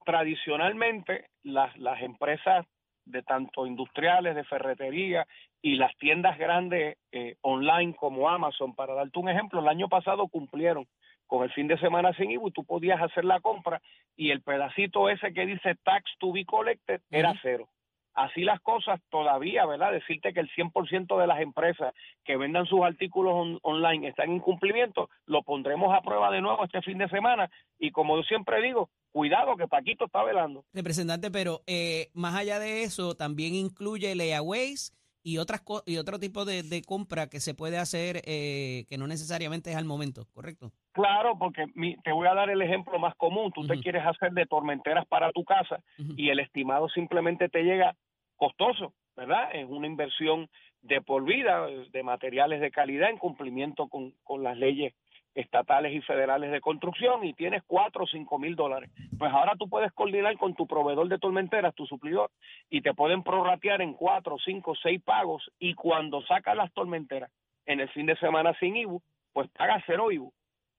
tradicionalmente 0.05 1.29
las, 1.43 1.77
las 1.77 2.01
empresas 2.01 2.65
de 3.05 3.23
tanto 3.23 3.65
industriales, 3.65 4.35
de 4.35 4.43
ferretería 4.43 5.25
y 5.61 5.75
las 5.75 5.95
tiendas 5.97 6.37
grandes 6.37 6.97
eh, 7.11 7.35
online 7.41 7.95
como 7.95 8.29
Amazon, 8.29 8.75
para 8.75 8.93
darte 8.93 9.19
un 9.19 9.29
ejemplo, 9.29 9.59
el 9.59 9.67
año 9.67 9.89
pasado 9.89 10.27
cumplieron 10.27 10.85
con 11.29 11.43
el 11.43 11.51
fin 11.53 11.67
de 11.67 11.77
semana 11.77 12.12
sin 12.13 12.31
IBU, 12.31 12.50
tú 12.51 12.65
podías 12.65 13.00
hacer 13.01 13.24
la 13.24 13.39
compra 13.39 13.81
y 14.17 14.31
el 14.31 14.41
pedacito 14.41 15.09
ese 15.09 15.31
que 15.31 15.45
dice 15.45 15.75
tax 15.83 16.03
to 16.19 16.33
be 16.33 16.43
collected 16.43 17.01
era 17.12 17.33
cero. 17.41 17.69
Así 18.15 18.41
las 18.41 18.59
cosas 18.62 19.00
todavía, 19.09 19.65
¿verdad? 19.67 19.91
Decirte 19.93 20.33
que 20.33 20.39
el 20.39 20.50
100% 20.50 21.21
de 21.21 21.27
las 21.27 21.39
empresas 21.39 21.93
que 22.25 22.36
vendan 22.36 22.65
sus 22.65 22.81
artículos 22.81 23.59
online 23.62 24.07
están 24.09 24.31
en 24.31 24.39
cumplimiento, 24.39 25.09
lo 25.27 25.43
pondremos 25.43 25.95
a 25.95 26.01
prueba 26.01 26.31
de 26.31 26.41
nuevo 26.41 26.65
este 26.65 26.81
fin 26.81 26.98
de 26.98 27.07
semana 27.09 27.50
y 27.77 27.91
como 27.91 28.17
yo 28.17 28.24
siempre 28.24 28.62
digo, 28.62 28.89
cuidado 29.12 29.55
que 29.55 29.67
Paquito 29.67 30.05
está 30.05 30.24
velando. 30.24 30.65
Representante, 30.74 31.29
pero 31.29 31.62
eh, 31.67 32.09
más 32.13 32.36
allá 32.36 32.59
de 32.59 32.83
eso, 32.83 33.15
también 33.15 33.53
incluye 33.53 34.15
layaways 34.15 34.98
y 35.23 35.38
otras 35.38 35.63
y 35.85 35.97
otro 35.97 36.19
tipo 36.19 36.45
de, 36.45 36.81
compra 36.85 37.27
que 37.27 37.39
se 37.39 37.53
puede 37.53 37.77
hacer 37.77 38.21
eh, 38.25 38.85
que 38.89 38.97
no 38.97 39.07
necesariamente 39.07 39.71
es 39.71 39.77
al 39.77 39.85
momento, 39.85 40.25
¿correcto? 40.33 40.71
Claro, 40.93 41.38
porque 41.38 41.65
te 42.03 42.11
voy 42.11 42.27
a 42.27 42.33
dar 42.33 42.49
el 42.49 42.61
ejemplo 42.61 42.97
más 42.99 43.15
común. 43.15 43.51
Tú 43.53 43.65
te 43.67 43.79
quieres 43.79 44.05
hacer 44.05 44.31
de 44.31 44.45
tormenteras 44.45 45.05
para 45.07 45.31
tu 45.31 45.43
casa 45.43 45.79
y 46.17 46.29
el 46.29 46.39
estimado 46.39 46.89
simplemente 46.89 47.49
te 47.49 47.63
llega 47.63 47.95
costoso, 48.35 48.93
¿verdad? 49.15 49.49
Es 49.53 49.67
una 49.67 49.88
inversión 49.88 50.49
de 50.81 51.01
por 51.01 51.23
vida, 51.23 51.67
de 51.91 52.03
materiales 52.03 52.61
de 52.61 52.71
calidad 52.71 53.09
en 53.09 53.17
cumplimiento 53.17 53.88
con, 53.88 54.13
con 54.23 54.43
las 54.43 54.57
leyes 54.57 54.93
estatales 55.36 55.93
y 55.93 56.01
federales 56.01 56.51
de 56.51 56.62
construcción 56.62 57.24
y 57.24 57.33
tienes 57.33 57.63
cuatro 57.65 58.03
o 58.03 58.07
cinco 58.07 58.39
mil 58.39 58.55
dólares. 58.55 58.89
Pues 59.17 59.31
ahora 59.31 59.53
tú 59.57 59.69
puedes 59.69 59.91
coordinar 59.93 60.38
con 60.38 60.55
tu 60.55 60.67
proveedor 60.67 61.07
de 61.07 61.19
tormenteras, 61.19 61.75
tu 61.75 61.86
suplidor, 61.86 62.31
y 62.69 62.81
te 62.81 62.93
pueden 62.93 63.24
prorratear 63.24 63.81
en 63.81 63.93
cuatro, 63.93 64.38
cinco, 64.43 64.74
seis 64.75 65.01
pagos 65.01 65.50
y 65.59 65.74
cuando 65.74 66.21
sacas 66.24 66.55
las 66.55 66.71
tormenteras 66.74 67.31
en 67.65 67.79
el 67.79 67.89
fin 67.89 68.05
de 68.05 68.15
semana 68.17 68.53
sin 68.59 68.75
IBU, 68.75 69.01
pues 69.33 69.50
pagas 69.51 69.83
cero 69.86 70.12
IBU 70.12 70.33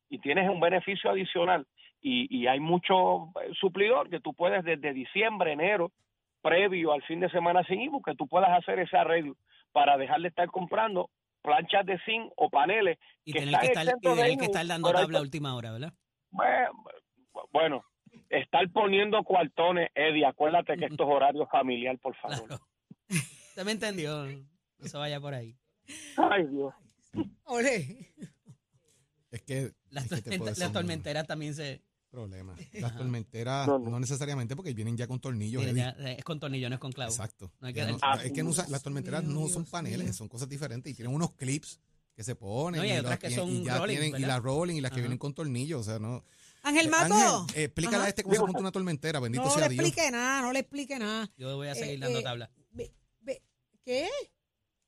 y 0.09 0.19
tienes 0.19 0.49
un 0.49 0.61
beneficio 0.61 1.11
adicional. 1.11 1.66
Y, 2.02 2.35
y 2.35 2.47
hay 2.47 2.61
mucho 2.61 3.28
eh, 3.42 3.50
suplidor 3.61 4.09
que 4.09 4.21
tú 4.21 4.35
puedes 4.35 4.64
desde 4.64 4.92
diciembre, 4.92 5.52
enero, 5.52 5.92
previo 6.42 6.92
al 6.92 7.02
fin 7.02 7.21
de 7.21 7.28
semana 7.28 7.62
sin 7.64 7.80
IBU, 7.83 8.02
que 8.02 8.14
tú 8.14 8.26
puedas 8.26 8.50
hacer 8.50 8.78
ese 8.78 8.97
arreglo 8.97 9.37
para 9.73 9.97
dejar 9.97 10.21
de 10.21 10.28
estar 10.28 10.49
comprando 10.49 11.11
planchas 11.42 11.87
de 11.87 11.99
zinc 12.04 12.32
o 12.37 12.50
paneles 12.50 12.99
Y 13.25 13.32
que 13.32 13.40
tener 13.40 13.54
están 13.54 13.61
que 13.61 13.66
estar, 13.66 13.85
y 13.85 13.88
exentos 13.88 14.16
de 14.16 14.23
tener 14.23 14.38
que 14.38 14.44
IBU, 14.44 14.52
estar 14.52 14.66
dando 14.66 14.92
tabla 14.92 15.18
a 15.18 15.23
última 15.23 15.54
hora, 15.54 15.73
¿verdad? 15.73 15.94
bueno, 17.52 17.85
estar 18.28 18.68
poniendo 18.70 19.23
cuartones, 19.25 19.90
Eddie, 19.94 20.26
acuérdate 20.26 20.76
que 20.76 20.87
esto 20.87 21.04
es 21.04 21.11
horario 21.11 21.47
familiar, 21.47 21.99
por 21.99 22.14
favor. 22.16 22.47
Claro. 22.47 22.66
Usted 23.09 23.64
me 23.64 23.73
entendió. 23.73 24.26
No 24.78 24.88
se 24.88 24.97
vaya 24.97 25.20
por 25.20 25.35
ahí. 25.35 25.56
Ay, 26.16 26.47
Dios. 26.47 26.73
Ole. 27.44 28.12
Es 29.30 29.42
que, 29.42 29.70
Las, 29.90 30.11
es 30.11 30.23
que 30.23 30.68
tormenteras 30.73 31.26
también 31.26 31.54
se. 31.54 31.82
Problema. 32.11 32.57
Las 32.73 32.97
tormenteras 32.97 33.67
No, 33.69 33.79
no, 33.79 33.90
no. 33.90 34.00
necesariamente 34.00 34.57
porque 34.57 34.75
vienen 34.75 34.97
ya 34.97 35.07
con 35.07 35.21
tornillos. 35.21 35.64
ya- 35.75 35.90
es 35.90 36.25
con 36.25 36.40
tornillo, 36.40 36.69
no 36.69 36.75
es 36.75 36.81
con 36.81 36.93
clavo. 36.93 37.11
Exacto. 37.12 37.52
No 37.61 37.69
hay 37.69 37.75
que 37.75 37.85
no- 37.85 37.99
Ah, 38.02 38.19
es 38.23 38.33
que 38.33 38.43
no 38.43 38.50
usa- 38.50 38.67
las 38.69 38.83
tormenteras 38.83 39.23
Dios 39.23 39.33
no 39.33 39.49
son 39.49 39.64
paneles, 39.64 40.17
son 40.17 40.29
cosas 40.29 40.49
diferentes 40.49 40.93
y 40.93 40.95
tienen 40.97 41.14
unos 41.14 41.33
clips 41.35 41.79
que 42.14 42.25
se 42.25 42.35
ponen 42.35 42.81
No, 42.81 42.85
y 42.87 42.90
hay 42.90 42.97
y, 42.97 42.99
otras 43.00 43.11
las- 43.12 43.19
que 43.31 43.31
son 43.37 43.49
y 43.49 43.64
ya 43.64 43.79
rolling, 43.79 43.97
tienen 43.99 44.21
y 44.21 44.25
las 44.26 44.43
rolling 44.43 44.75
y 44.75 44.81
las 44.81 44.90
que 44.90 44.97
Ajá. 44.97 45.02
vienen 45.02 45.19
con 45.19 45.33
tornillos, 45.35 45.81
o 45.81 45.85
sea, 45.85 45.99
no. 45.99 46.25
Ángel 46.62 46.87
Eh, 46.87 46.90
Mato. 46.90 47.14
Ángel, 47.14 47.57
eh, 47.61 47.64
explícale 47.64 47.97
Ajá. 47.99 48.07
a 48.07 48.09
este 48.09 48.23
cómo 48.25 48.35
se 48.35 48.40
monta 48.43 48.59
una 48.59 48.73
tormentera, 48.73 49.21
bendito 49.21 49.45
No 49.45 49.50
sea 49.50 49.69
le 49.69 49.75
Dios. 49.75 49.87
explique 49.87 50.11
nada, 50.11 50.43
no 50.43 50.52
le 50.52 50.59
explique 50.59 50.99
nada. 50.99 51.31
Yo 51.38 51.57
voy 51.57 51.69
a 51.69 51.75
seguir 51.75 51.95
Eh, 51.95 51.99
dando 52.00 52.19
eh, 52.19 52.23
tabla. 52.23 52.50
Ve- 52.73 52.93
¿Qué? 53.85 54.09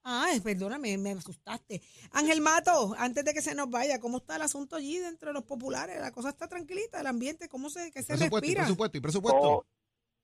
Ay, 0.04 0.40
perdóname, 0.40 0.98
me 0.98 1.10
asustaste. 1.10 1.80
Ángel 2.12 2.40
Mato, 2.40 2.94
antes 2.98 3.24
de 3.24 3.32
que 3.32 3.40
se 3.40 3.54
nos 3.54 3.70
vaya, 3.70 4.00
¿cómo 4.00 4.18
está 4.18 4.36
el 4.36 4.42
asunto 4.42 4.76
allí 4.76 4.98
dentro 4.98 5.28
de 5.28 5.34
los 5.34 5.44
populares? 5.44 6.00
La 6.00 6.10
cosa 6.10 6.30
está 6.30 6.48
tranquilita, 6.48 7.00
el 7.00 7.06
ambiente, 7.06 7.48
¿cómo 7.48 7.70
se, 7.70 7.92
que 7.92 8.02
se 8.02 8.14
Presupuesto, 8.14 8.46
y 8.46 8.48
respira? 8.48 8.62
presupuesto, 8.64 8.98
y 8.98 9.00
presupuesto. 9.00 9.40
todo, 9.40 9.66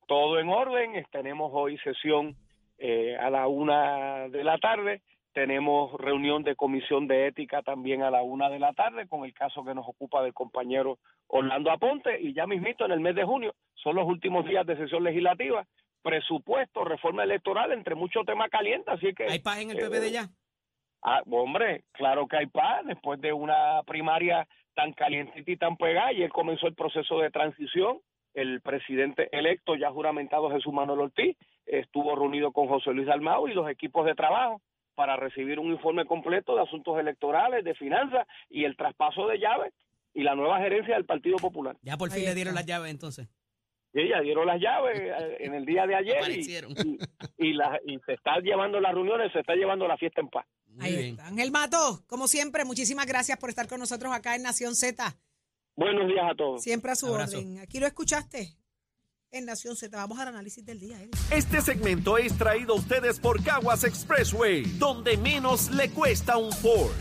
todo 0.09 0.41
en 0.41 0.49
orden. 0.49 1.07
Tenemos 1.13 1.53
hoy 1.55 1.79
sesión 1.79 2.37
eh, 2.79 3.17
a 3.17 3.31
la 3.31 3.47
una 3.47 4.29
de 4.29 4.43
la 4.43 4.59
tarde. 4.59 5.03
Tenemos 5.33 5.93
reunión 6.01 6.43
de 6.43 6.57
comisión 6.57 7.07
de 7.07 7.29
ética 7.29 7.63
también 7.63 8.03
a 8.03 8.11
la 8.11 8.23
una 8.23 8.49
de 8.49 8.59
la 8.59 8.73
tarde 8.73 9.07
con 9.07 9.25
el 9.25 9.33
caso 9.33 9.65
que 9.65 9.75
nos 9.75 9.87
ocupa 9.87 10.23
del 10.23 10.35
compañero 10.35 10.99
Orlando 11.29 11.71
Aponte. 11.71 12.21
Y 12.21 12.35
ya 12.35 12.49
mismito 12.49 12.85
en 12.85 12.91
el 12.91 13.01
mes 13.01 13.15
de 13.15 13.25
junio 13.25 13.55
son 13.75 13.95
los 13.95 14.09
últimos 14.09 14.45
días 14.47 14.67
de 14.67 14.77
sesión 14.77 15.05
legislativa. 15.05 15.65
Presupuesto, 16.03 16.85
reforma 16.85 17.25
electoral, 17.25 17.73
entre 17.73 17.95
muchos 17.95 18.25
temas 18.25 18.51
calientes. 18.51 18.89
Así 18.89 19.13
que 19.15 19.25
¿Hay 19.25 19.41
paz 19.41 19.61
en 19.61 19.71
el 19.71 19.79
eh, 19.79 19.89
PPD 19.89 20.13
ya? 20.13 20.29
Ah, 21.03 21.23
hombre, 21.31 21.85
claro 21.93 22.27
que 22.27 22.37
hay 22.37 22.47
paz 22.47 22.85
después 22.87 23.21
de 23.21 23.33
una 23.33 23.83
primaria 23.87 24.49
tan 24.75 24.93
calientita 24.93 25.51
y 25.51 25.57
tan 25.57 25.77
pegada. 25.77 26.13
Y 26.13 26.23
él 26.23 26.31
comenzó 26.31 26.67
el 26.67 26.75
proceso 26.75 27.19
de 27.19 27.31
transición. 27.31 28.01
El 28.35 28.61
presidente 28.61 29.29
electo, 29.33 29.75
ya 29.75 29.91
juramentado 29.91 30.51
Jesús 30.51 30.73
Manuel 30.73 31.01
Ortiz, 31.01 31.37
estuvo 31.67 32.15
reunido 32.15 32.53
con 32.53 32.69
José 32.69 32.93
Luis 32.93 33.09
Almao 33.09 33.49
y 33.49 33.55
los 33.55 33.69
equipos 33.69 34.07
de 34.07 34.15
trabajo 34.15 34.61
para 34.95 35.17
recibir 35.17 35.59
un 35.59 35.73
informe 35.73 36.05
completo 36.07 36.57
de 36.57 36.63
asuntos 36.63 36.99
electorales, 36.99 37.65
de 37.65 37.75
finanzas 37.75 38.27
y 38.49 38.65
el 38.65 38.77
traspaso 38.77 39.27
de 39.29 39.39
llaves 39.39 39.73
y 40.13 40.23
la 40.25 40.35
nueva 40.35 40.59
gerencia 40.59 40.95
del 40.95 41.05
Partido 41.05 41.37
Popular. 41.37 41.77
Ya 41.83 41.97
por 41.97 42.11
fin 42.11 42.25
le 42.25 42.35
dieron 42.35 42.55
las 42.55 42.67
llaves 42.67 42.91
entonces. 42.91 43.29
Y 43.95 44.01
ella 44.03 44.21
dieron 44.21 44.47
las 44.47 44.61
llaves 44.61 45.01
eh, 45.01 45.37
en 45.41 45.55
el 45.55 45.65
día 45.65 45.87
de 45.87 45.95
ayer 45.95 46.17
y, 46.17 46.19
Aparecieron. 46.19 46.73
y, 46.73 46.99
y 47.49 47.53
la- 47.55 47.81
y 47.87 47.99
se 48.05 48.13
está 48.15 48.39
llevando 48.41 48.81
las 48.81 48.93
reuniones, 48.95 49.33
se 49.33 49.41
está 49.41 49.55
llevando 49.55 49.89
la 49.89 49.97
fiesta 49.97 50.21
en 50.21 50.29
paz. 50.29 50.47
Muy 50.67 50.87
Ahí 50.87 50.97
bien. 50.97 51.11
está. 51.13 51.27
Ángel 51.27 51.51
Mato, 51.51 52.03
como 52.07 52.29
siempre, 52.29 52.65
muchísimas 52.65 53.07
gracias 53.07 53.39
por 53.39 53.49
estar 53.51 53.67
con 53.67 53.81
nosotros 53.81 54.13
acá 54.13 54.37
en 54.37 54.43
Nación 54.43 54.75
Z. 54.75 55.17
Buenos 55.75 56.07
días 56.07 56.25
a 56.31 56.35
todos. 56.35 56.63
Siempre 56.63 56.93
a 56.93 56.97
su 56.97 57.07
Abrazo. 57.07 57.39
orden. 57.39 57.59
Aquí 57.61 57.81
lo 57.81 57.87
escuchaste 57.87 58.55
en 59.31 59.47
Nación 59.47 59.75
Z. 59.77 59.97
Vamos 59.97 60.19
al 60.19 60.29
análisis 60.29 60.65
del 60.65 60.81
día. 60.81 60.99
Este 61.31 61.61
segmento 61.63 62.19
es 62.19 62.37
traído 62.37 62.75
a 62.75 62.77
ustedes 62.77 63.19
por 63.19 63.43
Caguas 63.43 63.85
Expressway, 63.85 64.63
donde 64.79 65.17
menos 65.17 65.71
le 65.71 65.91
cuesta 65.91 66.37
un 66.37 66.53
Ford. 66.53 66.93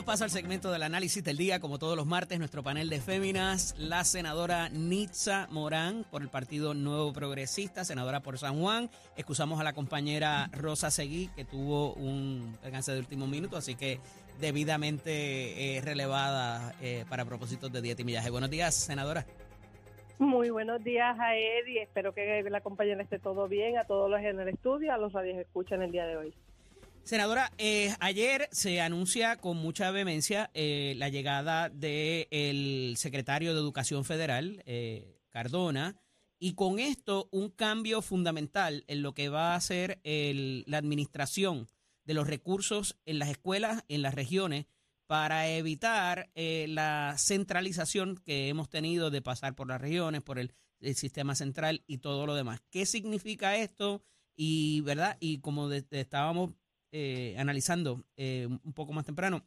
Damos 0.00 0.14
paso 0.14 0.24
al 0.24 0.30
segmento 0.30 0.70
del 0.72 0.82
análisis 0.82 1.22
del 1.22 1.36
día, 1.36 1.60
como 1.60 1.78
todos 1.78 1.94
los 1.94 2.06
martes, 2.06 2.38
nuestro 2.38 2.62
panel 2.62 2.88
de 2.88 3.02
féminas, 3.02 3.74
la 3.76 4.02
senadora 4.04 4.70
Nitza 4.70 5.46
Morán 5.50 6.06
por 6.10 6.22
el 6.22 6.30
Partido 6.30 6.72
Nuevo 6.72 7.12
Progresista, 7.12 7.84
senadora 7.84 8.20
por 8.20 8.38
San 8.38 8.58
Juan. 8.58 8.88
Excusamos 9.18 9.60
a 9.60 9.62
la 9.62 9.74
compañera 9.74 10.48
Rosa 10.54 10.90
Seguí, 10.90 11.28
que 11.36 11.44
tuvo 11.44 11.92
un 11.92 12.56
alcance 12.64 12.92
de 12.92 13.00
último 13.00 13.26
minuto, 13.26 13.58
así 13.58 13.74
que 13.74 14.00
debidamente 14.40 15.76
eh, 15.76 15.82
relevada 15.82 16.74
eh, 16.80 17.04
para 17.10 17.26
propósitos 17.26 17.70
de 17.70 17.82
dieta 17.82 18.00
y 18.00 18.06
millaje. 18.06 18.30
Buenos 18.30 18.48
días, 18.48 18.74
senadora. 18.74 19.26
Muy 20.18 20.48
buenos 20.48 20.82
días 20.82 21.14
a 21.20 21.36
Eddie, 21.36 21.82
espero 21.82 22.14
que 22.14 22.42
la 22.48 22.62
compañera 22.62 23.02
esté 23.02 23.18
todo 23.18 23.48
bien, 23.48 23.76
a 23.76 23.84
todos 23.84 24.10
los 24.10 24.20
en 24.20 24.40
el 24.40 24.48
estudio, 24.48 24.94
a 24.94 24.96
los 24.96 25.12
radios 25.12 25.36
escuchan 25.36 25.82
el 25.82 25.92
día 25.92 26.06
de 26.06 26.16
hoy. 26.16 26.34
Senadora, 27.04 27.52
eh, 27.58 27.94
ayer 28.00 28.48
se 28.52 28.80
anuncia 28.80 29.36
con 29.36 29.56
mucha 29.56 29.90
vehemencia 29.90 30.50
eh, 30.54 30.94
la 30.96 31.08
llegada 31.08 31.68
del 31.68 32.94
secretario 32.96 33.52
de 33.52 33.60
Educación 33.60 34.04
Federal, 34.04 34.62
eh, 34.66 35.18
Cardona, 35.28 35.96
y 36.38 36.54
con 36.54 36.78
esto 36.78 37.28
un 37.32 37.50
cambio 37.50 38.00
fundamental 38.00 38.84
en 38.86 39.02
lo 39.02 39.12
que 39.12 39.28
va 39.28 39.54
a 39.54 39.60
ser 39.60 40.00
la 40.04 40.78
administración 40.78 41.68
de 42.04 42.14
los 42.14 42.26
recursos 42.26 42.98
en 43.04 43.18
las 43.18 43.28
escuelas, 43.28 43.84
en 43.88 44.02
las 44.02 44.14
regiones, 44.14 44.66
para 45.10 45.48
evitar 45.48 46.30
eh, 46.36 46.66
la 46.68 47.16
centralización 47.18 48.16
que 48.16 48.48
hemos 48.48 48.68
tenido 48.68 49.10
de 49.10 49.20
pasar 49.20 49.56
por 49.56 49.66
las 49.66 49.80
regiones, 49.80 50.22
por 50.22 50.38
el, 50.38 50.54
sistema 50.94 51.34
central 51.34 51.82
y 51.88 51.98
todo 51.98 52.26
lo 52.26 52.34
demás. 52.36 52.62
¿Qué 52.70 52.86
significa 52.86 53.56
esto? 53.56 54.02
Y, 54.34 54.80
¿verdad? 54.82 55.18
Y 55.20 55.40
como 55.40 55.70
estábamos 55.70 56.52
eh, 56.92 57.36
analizando 57.38 58.04
eh, 58.16 58.46
un 58.46 58.72
poco 58.72 58.92
más 58.92 59.04
temprano, 59.04 59.44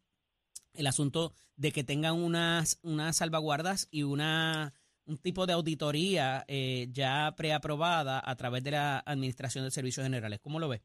el 0.74 0.88
asunto 0.88 1.34
de 1.56 1.72
que 1.72 1.84
tengan 1.84 2.16
unas, 2.16 2.80
unas 2.84 3.18
salvaguardas 3.18 3.88
y 3.92 4.04
una 4.04 4.74
un 5.06 5.18
tipo 5.18 5.46
de 5.46 5.54
auditoría 5.54 6.46
eh, 6.48 6.88
ya 6.92 7.34
preaprobada 7.36 8.22
a 8.24 8.36
través 8.36 8.64
de 8.64 8.72
la 8.72 9.00
Administración 9.00 9.66
de 9.66 9.72
Servicios 9.72 10.06
Generales. 10.06 10.40
¿Cómo 10.40 10.60
lo 10.60 10.70
ve? 10.70 10.82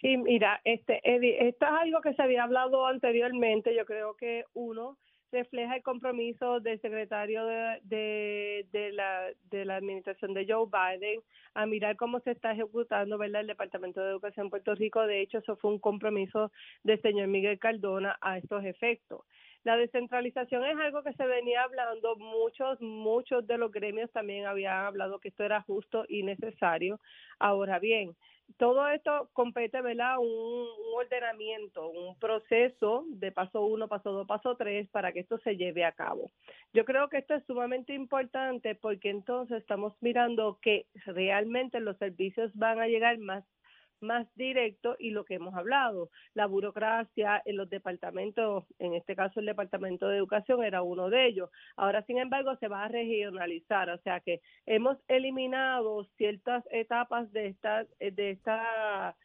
Sí, 0.00 0.16
mira, 0.16 0.60
este, 0.64 1.00
Eddie, 1.02 1.48
esto 1.48 1.66
es 1.66 1.72
algo 1.72 2.00
que 2.00 2.14
se 2.14 2.22
había 2.22 2.44
hablado 2.44 2.86
anteriormente. 2.86 3.74
Yo 3.74 3.84
creo 3.84 4.16
que 4.16 4.44
uno 4.52 4.98
refleja 5.34 5.76
el 5.76 5.82
compromiso 5.82 6.60
del 6.60 6.80
secretario 6.80 7.44
de, 7.44 8.66
de, 8.72 8.92
la, 8.92 9.30
de 9.50 9.64
la 9.64 9.76
administración 9.76 10.32
de 10.32 10.46
Joe 10.48 10.66
Biden 10.66 11.20
a 11.54 11.66
mirar 11.66 11.96
cómo 11.96 12.20
se 12.20 12.30
está 12.30 12.52
ejecutando 12.52 13.18
¿verdad? 13.18 13.42
el 13.42 13.48
Departamento 13.48 14.00
de 14.00 14.10
Educación 14.10 14.46
en 14.46 14.50
Puerto 14.50 14.74
Rico. 14.74 15.06
De 15.06 15.20
hecho, 15.20 15.38
eso 15.38 15.56
fue 15.56 15.72
un 15.72 15.80
compromiso 15.80 16.52
del 16.84 17.02
señor 17.02 17.28
Miguel 17.28 17.58
Cardona 17.58 18.16
a 18.20 18.38
estos 18.38 18.64
efectos. 18.64 19.22
La 19.64 19.76
descentralización 19.76 20.64
es 20.66 20.76
algo 20.76 21.02
que 21.02 21.14
se 21.14 21.26
venía 21.26 21.62
hablando, 21.62 22.16
muchos, 22.16 22.80
muchos 22.82 23.46
de 23.46 23.56
los 23.56 23.72
gremios 23.72 24.12
también 24.12 24.46
habían 24.46 24.84
hablado 24.84 25.18
que 25.18 25.28
esto 25.28 25.42
era 25.42 25.62
justo 25.62 26.04
y 26.06 26.22
necesario. 26.22 27.00
Ahora 27.38 27.78
bien, 27.78 28.14
todo 28.56 28.88
esto 28.88 29.28
compete, 29.32 29.80
¿verdad? 29.80 30.18
Un, 30.18 30.26
un 30.26 30.94
ordenamiento, 30.96 31.88
un 31.88 32.18
proceso 32.18 33.04
de 33.08 33.32
paso 33.32 33.64
uno, 33.64 33.88
paso 33.88 34.12
dos, 34.12 34.26
paso 34.26 34.56
tres 34.56 34.88
para 34.90 35.12
que 35.12 35.20
esto 35.20 35.38
se 35.38 35.56
lleve 35.56 35.84
a 35.84 35.92
cabo. 35.92 36.30
Yo 36.72 36.84
creo 36.84 37.08
que 37.08 37.18
esto 37.18 37.34
es 37.34 37.44
sumamente 37.46 37.94
importante 37.94 38.74
porque 38.74 39.10
entonces 39.10 39.58
estamos 39.58 39.94
mirando 40.00 40.58
que 40.62 40.86
realmente 41.06 41.80
los 41.80 41.96
servicios 41.98 42.50
van 42.54 42.80
a 42.80 42.86
llegar 42.86 43.18
más 43.18 43.44
más 44.04 44.26
directo 44.36 44.96
y 44.98 45.10
lo 45.10 45.24
que 45.24 45.34
hemos 45.34 45.54
hablado, 45.54 46.10
la 46.34 46.46
burocracia 46.46 47.42
en 47.44 47.56
los 47.56 47.68
departamentos, 47.68 48.64
en 48.78 48.94
este 48.94 49.16
caso 49.16 49.40
el 49.40 49.46
Departamento 49.46 50.08
de 50.08 50.18
Educación 50.18 50.62
era 50.62 50.82
uno 50.82 51.10
de 51.10 51.26
ellos. 51.26 51.50
Ahora, 51.76 52.02
sin 52.02 52.18
embargo, 52.18 52.56
se 52.56 52.68
va 52.68 52.84
a 52.84 52.88
regionalizar, 52.88 53.90
o 53.90 53.98
sea 53.98 54.20
que 54.20 54.40
hemos 54.66 54.98
eliminado 55.08 56.04
ciertas 56.16 56.64
etapas 56.70 57.32
de 57.32 57.48
esta 57.48 57.86
de 57.98 58.30
esta 58.30 59.16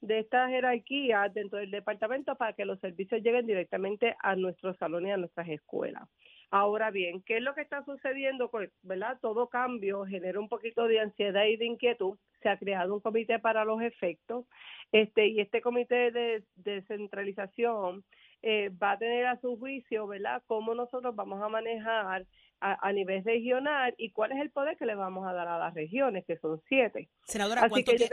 de 0.00 0.18
esta 0.20 0.48
jerarquía 0.48 1.28
dentro 1.32 1.58
del 1.58 1.70
departamento 1.70 2.36
para 2.36 2.52
que 2.52 2.64
los 2.64 2.78
servicios 2.80 3.22
lleguen 3.22 3.46
directamente 3.46 4.14
a 4.22 4.36
nuestros 4.36 4.76
salones 4.76 5.08
y 5.08 5.12
a 5.12 5.16
nuestras 5.16 5.48
escuelas. 5.48 6.08
Ahora 6.50 6.90
bien, 6.90 7.22
¿qué 7.22 7.38
es 7.38 7.42
lo 7.42 7.54
que 7.54 7.62
está 7.62 7.84
sucediendo? 7.84 8.50
Pues, 8.50 8.70
¿verdad? 8.82 9.18
Todo 9.20 9.48
cambio 9.48 10.04
genera 10.04 10.38
un 10.38 10.48
poquito 10.48 10.86
de 10.86 11.00
ansiedad 11.00 11.44
y 11.44 11.56
de 11.56 11.66
inquietud. 11.66 12.18
Se 12.42 12.48
ha 12.48 12.58
creado 12.58 12.94
un 12.94 13.00
comité 13.00 13.38
para 13.38 13.64
los 13.64 13.82
efectos, 13.82 14.46
este 14.92 15.26
y 15.26 15.40
este 15.40 15.60
comité 15.60 16.12
de 16.12 16.44
descentralización 16.54 18.04
eh, 18.42 18.68
va 18.70 18.92
a 18.92 18.98
tener 18.98 19.26
a 19.26 19.40
su 19.40 19.58
juicio, 19.58 20.06
¿verdad? 20.06 20.42
Cómo 20.46 20.74
nosotros 20.74 21.16
vamos 21.16 21.42
a 21.42 21.48
manejar 21.48 22.26
a, 22.60 22.92
nivel 22.92 23.22
regional 23.24 23.94
y 23.98 24.12
cuál 24.12 24.32
es 24.32 24.40
el 24.40 24.50
poder 24.50 24.76
que 24.76 24.86
le 24.86 24.94
vamos 24.94 25.26
a 25.26 25.32
dar 25.32 25.46
a 25.48 25.58
las 25.58 25.74
regiones, 25.74 26.24
que 26.26 26.38
son 26.38 26.60
siete. 26.68 27.08
Senadora, 27.26 27.68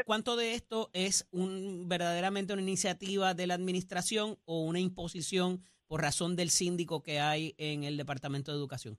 ¿cuánto, 0.05 0.35
de 0.35 0.53
esto 0.53 0.89
es 0.93 1.27
un 1.31 1.87
verdaderamente 1.87 2.53
una 2.53 2.61
iniciativa 2.61 3.33
de 3.33 3.47
la 3.47 3.53
administración 3.53 4.37
o 4.45 4.63
una 4.63 4.79
imposición 4.79 5.61
por 5.93 6.01
razón 6.01 6.35
del 6.35 6.49
síndico 6.49 7.03
que 7.03 7.19
hay 7.19 7.53
en 7.59 7.83
el 7.83 7.97
Departamento 7.97 8.51
de 8.51 8.57
Educación? 8.57 8.97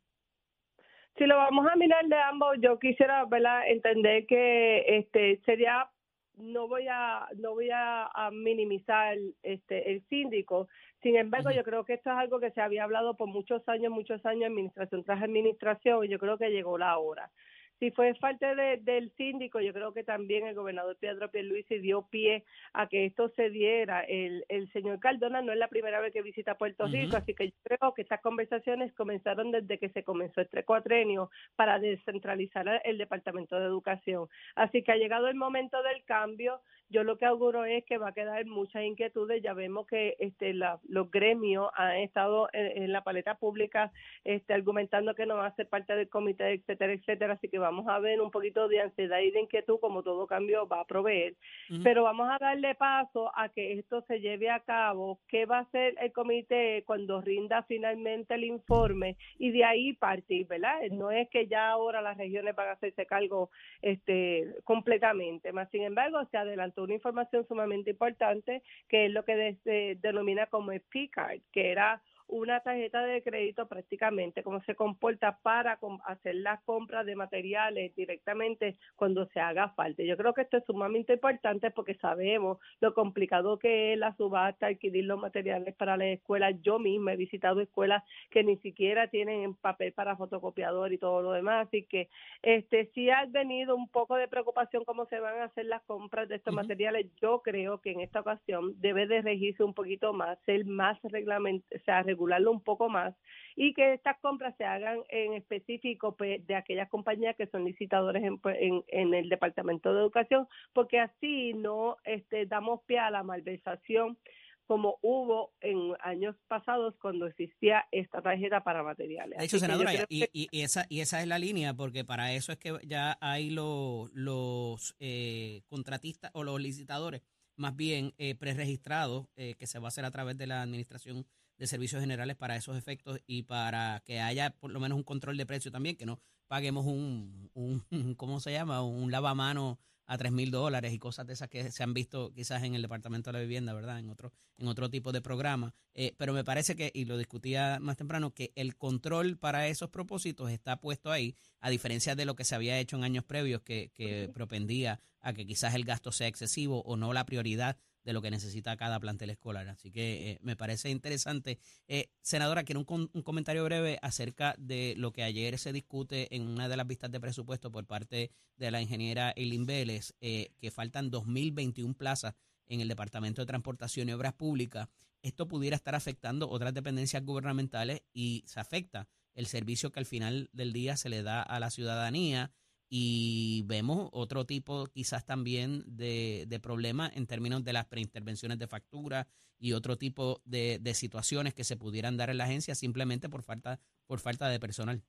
Si 1.19 1.27
lo 1.27 1.37
vamos 1.37 1.67
a 1.67 1.75
mirar 1.75 2.07
de 2.07 2.15
ambos, 2.15 2.57
yo 2.63 2.79
quisiera 2.79 3.25
¿verdad? 3.25 3.63
entender 3.67 4.27
que 4.27 4.99
este 4.99 5.41
sería 5.45 5.91
no 6.37 6.69
voy 6.69 6.87
a 6.89 7.27
no 7.37 7.55
voy 7.55 7.71
a, 7.73 8.31
minimizar 8.31 9.17
este 9.43 9.91
el 9.91 10.05
síndico 10.09 10.69
sin 11.03 11.17
embargo 11.17 11.51
yo 11.51 11.65
creo 11.65 11.85
que 11.85 11.95
esto 11.95 12.11
es 12.11 12.17
algo 12.17 12.39
que 12.39 12.53
se 12.53 12.61
había 12.61 12.85
hablado 12.85 13.17
por 13.17 13.29
muchos 13.29 13.69
años 13.69 13.93
muchos 13.93 14.25
años 14.27 14.47
administración 14.47 15.05
tras 15.05 15.23
administración 15.23 16.05
y 16.05 16.09
yo 16.09 16.19
creo 16.19 16.39
que 16.39 16.51
llegó 16.51 16.77
la 16.77 16.99
hora 16.99 17.31
si 17.79 17.91
fue 17.91 18.15
falta 18.15 18.55
de, 18.55 18.79
del 18.79 19.11
síndico, 19.17 19.61
yo 19.61 19.73
creo 19.73 19.93
que 19.93 20.05
también 20.05 20.47
el 20.47 20.55
gobernador 20.55 20.97
Pedro 20.99 21.31
Pierluisi 21.31 21.79
dio 21.79 22.03
pie 22.09 22.45
a 22.73 22.87
que 22.87 23.07
esto 23.07 23.29
se 23.31 23.51
diera. 23.51 24.03
El, 24.03 24.45
el 24.49 24.71
señor 24.73 25.01
Cardona 25.01 25.43
no 25.43 25.53
es 25.53 25.59
la 25.59 25.69
primera 25.69 26.01
vez 26.01 26.13
que 26.13 26.23
visita 26.23 26.57
Puerto 26.57 26.87
Rico, 26.87 27.17
así 27.17 27.35
que 27.35 27.49
yo 27.49 27.57
creo 27.63 27.95
que 27.95 28.03
estas 28.03 28.21
conversaciones 28.21 28.93
comenzaron 28.95 29.51
desde 29.51 29.79
que 29.79 29.89
se 29.91 30.05
comenzó 30.05 30.41
este 30.41 30.65
cuatrenio 30.65 31.31
para 31.57 31.79
descentralizar 31.79 32.81
el 32.85 32.99
Departamento 32.99 33.59
de 33.59 33.67
Educación. 33.67 34.29
Así 34.55 34.83
que 34.83 34.93
ha 34.93 34.97
llegado 34.97 35.29
el 35.29 35.35
momento 35.35 35.83
del 35.83 36.05
cambio. 36.05 36.61
Yo 36.95 37.03
lo 37.03 37.19
que 37.19 37.27
auguro 37.27 37.65
es 37.65 37.85
que 37.87 37.99
va 37.99 38.11
a 38.11 38.15
quedar 38.15 38.47
muchas 38.47 38.85
inquietudes. 38.85 39.43
Ya 39.43 39.53
vemos 39.53 39.85
que 39.89 40.15
este, 40.21 40.55
la, 40.55 40.79
los 40.89 41.11
gremios 41.11 41.69
han 41.75 41.97
estado 41.97 42.49
en, 42.53 42.93
la 42.93 43.03
paleta 43.03 43.35
pública 43.35 43.91
este, 44.23 44.55
argumentando 44.55 45.13
que 45.17 45.27
no 45.27 45.35
va 45.35 45.47
a 45.47 45.57
ser 45.57 45.69
parte 45.69 45.97
del 45.97 46.09
comité, 46.09 46.53
etcétera, 46.53 46.93
etcétera. 46.93 47.33
Así 47.35 47.49
que 47.49 47.59
vamos 47.59 47.89
a 47.89 47.99
ver 47.99 48.21
un 48.21 48.31
poquito 48.31 48.69
de 48.69 48.81
ansiedad 48.81 49.19
y 49.19 49.33
de 49.33 49.41
inquietud, 49.41 49.81
como 49.81 50.05
todo 50.05 50.29
cambio 50.29 50.69
va 50.69 50.83
a 50.83 50.85
proveer. 50.85 51.35
Pero 51.83 52.05
vamos 52.05 52.29
a 52.31 52.39
darle 52.39 52.77
paso 52.77 53.33
a 53.37 53.49
que 53.49 53.73
esto 53.73 54.03
se 54.03 54.21
lleve 54.21 54.49
a 54.49 54.61
cabo. 54.61 55.19
¿Qué 55.27 55.47
va 55.47 55.59
a 55.59 55.63
hacer 55.63 55.97
el 56.01 56.13
comité 56.13 56.85
cuando 56.87 57.21
rinda 57.21 57.65
finalmente 57.65 58.35
el 58.35 58.45
informe? 58.45 59.17
Y 59.37 59.51
de 59.51 59.65
ahí 59.65 59.95
partir, 59.95 60.47
¿verdad? 60.47 60.81
No 60.93 61.11
es 61.11 61.29
que 61.29 61.49
ya 61.49 61.71
ahora 61.71 62.01
las 62.01 62.17
regiones 62.17 62.55
van 62.55 62.69
a 62.69 62.73
hacerse 62.73 63.05
cargo 63.05 63.51
este, 63.83 64.55
completamente. 64.63 65.53
Más 65.53 65.69
sin 65.71 65.83
embargo, 65.83 66.25
se 66.31 66.37
adelantó 66.37 66.84
una 66.85 66.95
información 66.95 67.47
sumamente 67.47 67.91
importante 67.91 68.63
que 68.89 69.07
es 69.07 69.13
lo 69.13 69.25
que 69.25 69.57
se 69.65 69.99
denomina 70.01 70.47
como 70.47 70.73
el 70.73 70.81
P-Card, 70.81 71.41
que 71.53 71.71
era 71.71 72.03
una 72.29 72.61
tarjeta 72.61 73.03
de 73.03 73.23
crédito 73.23 73.67
prácticamente, 73.67 74.43
cómo 74.43 74.63
se 74.63 74.75
comporta 74.75 75.39
para 75.43 75.79
hacer 76.07 76.37
las 76.37 76.63
compras 76.63 77.07
de 77.07 77.17
materiales 77.17 77.95
directamente 77.95 78.77
cuando 78.97 79.27
se 79.27 79.41
haga 79.41 79.71
falta. 79.71 80.03
Yo 80.03 80.17
creo 80.17 80.35
que 80.35 80.43
esto 80.43 80.57
es 80.57 80.65
sumamente 80.65 81.15
importante 81.15 81.71
porque 81.71 81.95
sabemos 81.97 82.59
lo 82.81 82.95
complicado 82.95 83.59
que 83.59 83.93
es 83.93 83.99
la 83.99 84.17
subasta, 84.17 84.67
adquirir 84.67 85.05
los 85.05 85.21
materiales 85.21 85.75
para 85.75 85.97
las 85.97 86.09
escuelas. 86.09 86.55
Yo 86.63 86.79
misma 86.79 87.13
he 87.13 87.17
visitado 87.17 87.61
escuelas 87.61 88.03
que 88.31 88.43
ni 88.43 88.57
siquiera 88.59 89.09
tienen 89.09 89.55
papel 89.55 89.93
para 89.93 90.17
fotocopiador 90.17 90.93
y 90.93 90.99
todo 90.99 91.23
lo 91.23 91.33
demás, 91.33 91.67
así 91.67 91.85
que 91.85 92.09
este 92.43 92.91
sí 92.95 93.11
ha 93.11 93.25
venido 93.27 93.77
un 93.77 93.89
poco 93.89 94.17
de 94.17 94.29
preocupación 94.29 94.85
cómo 94.85 95.07
se 95.07 95.21
van 95.21 95.41
a 95.41 95.45
hacer 95.45 95.67
las 95.67 95.83
compras 95.83 96.29
de 96.29 96.37
estos 96.37 96.55
materiales. 96.55 97.07
Yo 97.21 97.43
creo 97.43 97.81
que 97.81 97.93
en 97.93 98.01
esta 98.01 98.21
ocasión 98.21 98.75
debe 98.81 99.07
de 99.07 99.23
regirse 99.23 99.63
un 99.63 99.75
poquito 99.75 100.13
más, 100.13 100.39
ser 100.47 100.65
más 100.65 100.99
reglamento, 101.03 101.67
o 101.75 101.85
sea, 101.85 102.03
regularlo 102.15 102.51
un 102.51 102.63
poco 102.63 102.89
más 102.89 103.15
y 103.57 103.75
que 103.75 103.95
estas 103.95 104.19
compras 104.21 104.55
se 104.57 104.65
hagan 104.65 105.01
en 105.09 105.35
específico 105.35 106.17
pues, 106.17 106.45
de 106.47 106.55
aquellas 106.55 106.89
compañías 106.89 107.37
que 107.37 107.47
son 107.49 107.65
licitadores 107.65 108.23
pues, 108.43 108.57
en, 108.61 108.85
en, 108.89 109.15
el 109.15 109.29
Departamento 109.29 109.93
de 109.93 110.01
Educación, 110.01 110.49
porque 110.73 111.01
así 111.01 111.53
no 111.55 111.97
este, 112.05 112.47
damos 112.47 112.83
pie 112.87 112.99
a 112.99 113.11
la 113.11 113.23
malversación 113.23 114.19
como 114.67 114.99
hubo 115.03 115.53
en 115.61 115.93
años 116.01 116.35
pasados 116.49 116.95
cuando 117.01 117.27
existía 117.27 117.85
esta 117.93 118.23
tarjeta 118.23 118.65
para 118.65 118.83
materiales. 118.83 119.39
De 119.39 119.45
hecho, 119.45 119.59
senadora, 119.59 119.93
y, 120.09 120.27
y, 120.33 120.63
esa, 120.63 120.87
y 120.89 121.01
esa 121.01 121.21
es 121.21 121.29
la 121.29 121.39
línea, 121.39 121.75
porque 121.75 122.03
para 122.03 122.33
eso 122.33 122.51
es 122.51 122.59
que 122.59 122.73
ya 122.85 123.19
hay 123.21 123.51
los, 123.51 124.11
los 124.15 124.97
eh, 125.01 125.61
contratistas 125.67 126.31
o 126.33 126.45
los 126.45 126.59
licitadores 126.61 127.21
más 127.57 127.77
bien 127.77 128.15
eh, 128.19 128.35
preregistrados, 128.35 129.27
eh, 129.37 129.55
que 129.59 129.67
se 129.67 129.79
va 129.79 129.87
a 129.87 129.89
hacer 129.89 130.05
a 130.05 130.11
través 130.11 130.37
de 130.39 130.47
la 130.47 130.63
administración 130.63 131.27
de 131.59 131.67
servicios 131.67 132.01
generales 132.01 132.37
para 132.37 132.57
esos 132.57 132.77
efectos 132.77 133.21
y 133.27 133.45
para 133.45 134.03
que 134.05 134.21
haya 134.21 134.51
por 134.51 134.71
lo 134.71 134.81
menos 134.81 134.97
un 134.97 135.05
control 135.05 135.37
de 135.37 135.47
precio 135.47 135.71
también, 135.71 135.97
que 135.97 136.07
no 136.07 136.21
paguemos 136.49 136.87
un, 136.87 137.51
un 137.55 137.85
¿cómo 138.17 138.41
se 138.41 138.53
llama? 138.53 138.83
Un 138.83 139.11
lavamano 139.11 139.79
a 140.07 140.19
tres 140.19 140.33
mil 140.33 140.51
dólares 140.51 140.93
y 140.93 140.99
cosas 140.99 141.27
de 141.27 141.33
esas 141.33 141.49
que 141.49 141.71
se 141.71 141.83
han 141.83 141.95
visto 141.95 142.33
quizás 142.35 142.63
en 142.63 142.75
el 142.75 142.83
Departamento 142.83 143.31
de 143.31 143.39
la 143.39 143.43
Vivienda, 143.43 143.73
¿verdad? 143.73 143.99
En 143.99 144.11
otro, 144.11 144.33
en 144.59 144.69
otro 144.69 144.91
tipo 144.91 145.13
de 145.13 145.21
programa. 145.21 145.75
Eh, 145.95 146.15
pero 146.19 146.33
me 146.33 146.45
parece 146.45 146.77
que, 146.77 146.91
y 146.95 147.05
lo 147.07 147.17
discutía 147.17 147.79
más 147.81 147.97
temprano, 147.97 148.35
que 148.35 148.53
el 148.55 148.77
control 148.77 149.39
para 149.39 149.69
esos 149.69 149.91
propósitos 149.91 150.51
está 150.51 150.81
puesto 150.81 151.11
ahí, 151.11 151.37
a 151.61 151.71
diferencia 151.71 152.15
de 152.15 152.27
lo 152.27 152.37
que 152.37 152.45
se 152.45 152.55
había 152.55 152.79
hecho 152.79 152.97
en 152.97 153.05
años 153.05 153.25
previos, 153.25 153.63
que, 153.63 153.91
que 153.95 154.31
propendía 154.33 155.01
a 155.21 155.33
que 155.33 155.47
quizás 155.47 155.75
el 155.75 155.85
gasto 155.85 156.13
sea 156.13 156.29
excesivo 156.29 156.83
o 156.83 156.97
no 156.97 157.13
la 157.13 157.25
prioridad 157.25 157.79
de 158.05 158.13
lo 158.13 158.23
que 158.23 158.31
necesita 158.31 158.77
cada 158.77 159.01
plantel 159.01 159.31
escolar. 159.31 159.69
Así 159.69 159.91
que 159.91 160.31
eh, 160.31 160.39
me 160.43 160.57
parece 160.57 160.91
interesante. 160.91 161.59
Eh, 161.89 162.11
senadora, 162.21 162.65
quiero 162.65 162.85
un, 162.87 163.11
un, 163.13 163.23
comentario 163.23 163.65
breve 163.65 163.99
acerca 164.03 164.55
de 164.59 164.95
lo 164.97 165.13
que 165.13 165.23
ayer 165.23 165.59
se 165.59 165.73
discute 165.73 166.35
en 166.35 166.47
una 166.47 166.69
de 166.69 166.77
las 166.77 166.87
vistas 166.87 167.11
de 167.11 167.21
presupuesto 167.21 167.73
por 167.73 167.87
parte 167.87 168.31
de 168.57 168.71
la 168.71 168.81
ingeniera 168.81 169.33
Eileen 169.37 169.67
Vélez, 169.67 170.15
eh, 170.21 170.53
que 170.59 170.71
faltan 170.71 171.11
2.021 171.11 171.97
plazas 171.97 172.35
en 172.67 172.81
el 172.81 172.89
Departamento 172.89 173.43
de 173.43 173.47
Transportación 173.47 174.09
y 174.09 174.13
Obras 174.13 174.35
Públicas. 174.35 174.89
Esto 175.23 175.49
pudiera 175.49 175.77
estar 175.77 175.95
afectando 175.95 176.49
otras 176.49 176.75
dependencias 176.75 177.25
gubernamentales 177.25 178.03
y 178.13 178.45
se 178.47 178.61
afecta 178.61 179.09
el 179.35 179.47
servicio 179.47 179.91
que 179.91 180.01
al 180.01 180.07
final 180.07 180.51
del 180.53 180.73
día 180.73 180.97
se 180.97 181.09
le 181.09 181.23
da 181.23 181.43
a 181.43 181.59
la 181.59 181.71
ciudadanía 181.71 182.53
y 182.97 183.65
vemos 183.67 184.09
otro 184.13 184.45
tipo 184.45 184.87
quizás 184.87 185.27
también 185.27 185.83
de, 185.85 186.45
de 186.47 186.61
problemas 186.61 187.11
en 187.17 187.27
términos 187.27 187.65
de 187.65 187.73
las 187.73 187.87
preintervenciones 187.87 188.57
de 188.57 188.69
factura 188.69 189.27
y 189.59 189.73
otro 189.73 189.97
tipo 189.97 190.41
de, 190.45 190.79
de, 190.81 190.95
situaciones 190.95 191.55
que 191.55 191.65
se 191.65 191.77
pudieran 191.77 192.17
dar 192.17 192.31
en 192.31 192.39
la 192.39 192.45
agencia 192.45 192.77
simplemente 192.77 193.29
por 193.29 193.43
falta, 193.43 193.81
por 194.07 194.21
falta 194.21 194.49
de 194.49 194.61
personal. 194.61 195.03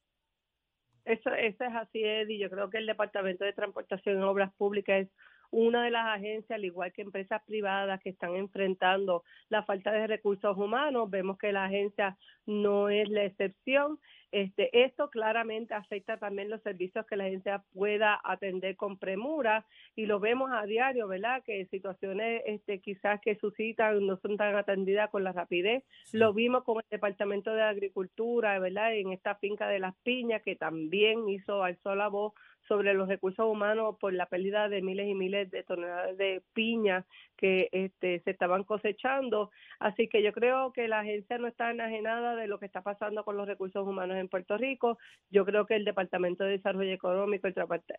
Eso, 1.03 1.29
eso 1.29 1.63
es 1.63 1.75
así, 1.75 2.03
Eddie. 2.03 2.39
Yo 2.39 2.49
creo 2.49 2.71
que 2.71 2.79
el 2.79 2.87
Departamento 2.87 3.45
de 3.45 3.53
Transportación 3.53 4.17
y 4.19 4.23
Obras 4.23 4.51
Públicas 4.55 5.01
es 5.03 5.09
una 5.55 5.85
de 5.85 5.91
las 5.91 6.05
agencias, 6.07 6.57
al 6.57 6.65
igual 6.65 6.91
que 6.91 7.01
empresas 7.01 7.41
privadas 7.45 8.01
que 8.01 8.09
están 8.09 8.35
enfrentando 8.35 9.23
la 9.47 9.63
falta 9.63 9.93
de 9.93 10.05
recursos 10.05 10.57
humanos, 10.57 11.09
vemos 11.09 11.37
que 11.37 11.53
la 11.53 11.63
agencia 11.63 12.17
no 12.45 12.89
es 12.89 13.07
la 13.07 13.23
excepción. 13.23 13.97
Este, 14.33 14.83
esto 14.83 15.09
claramente 15.09 15.73
afecta 15.73 16.17
también 16.17 16.49
los 16.49 16.61
servicios 16.61 17.05
que 17.05 17.15
la 17.15 17.23
agencia 17.23 17.63
pueda 17.71 18.19
atender 18.25 18.75
con 18.75 18.97
premura 18.97 19.65
y 19.95 20.07
lo 20.07 20.19
vemos 20.19 20.51
a 20.51 20.65
diario, 20.65 21.07
¿verdad? 21.07 21.41
Que 21.45 21.67
situaciones 21.67 22.41
este, 22.45 22.81
quizás 22.81 23.21
que 23.21 23.37
suscitan 23.37 24.05
no 24.05 24.17
son 24.17 24.35
tan 24.35 24.57
atendidas 24.57 25.09
con 25.09 25.23
la 25.23 25.31
rapidez. 25.31 25.85
Lo 26.11 26.33
vimos 26.33 26.65
con 26.65 26.79
el 26.79 26.89
Departamento 26.89 27.53
de 27.53 27.61
Agricultura, 27.61 28.59
¿verdad? 28.59 28.93
En 28.93 29.13
esta 29.13 29.35
finca 29.35 29.69
de 29.69 29.79
las 29.79 29.95
piñas 30.03 30.41
que 30.41 30.57
también 30.57 31.29
hizo, 31.29 31.63
alzó 31.63 31.95
la 31.95 32.09
voz 32.09 32.33
sobre 32.67 32.93
los 32.93 33.07
recursos 33.07 33.45
humanos 33.45 33.95
por 33.99 34.13
la 34.13 34.25
pérdida 34.25 34.69
de 34.69 34.81
miles 34.81 35.07
y 35.07 35.15
miles 35.15 35.51
de 35.51 35.63
toneladas 35.63 36.17
de 36.17 36.41
piña 36.53 37.05
que 37.37 37.69
este, 37.71 38.21
se 38.21 38.31
estaban 38.31 38.63
cosechando. 38.63 39.51
Así 39.79 40.07
que 40.07 40.23
yo 40.23 40.31
creo 40.31 40.71
que 40.73 40.87
la 40.87 40.99
agencia 40.99 41.37
no 41.37 41.47
está 41.47 41.71
enajenada 41.71 42.35
de 42.35 42.47
lo 42.47 42.59
que 42.59 42.65
está 42.65 42.81
pasando 42.81 43.23
con 43.23 43.37
los 43.37 43.47
recursos 43.47 43.85
humanos 43.87 44.17
en 44.17 44.29
Puerto 44.29 44.57
Rico. 44.57 44.97
Yo 45.29 45.45
creo 45.45 45.65
que 45.65 45.75
el 45.75 45.85
Departamento 45.85 46.43
de 46.43 46.51
Desarrollo 46.51 46.93
Económico, 46.93 47.47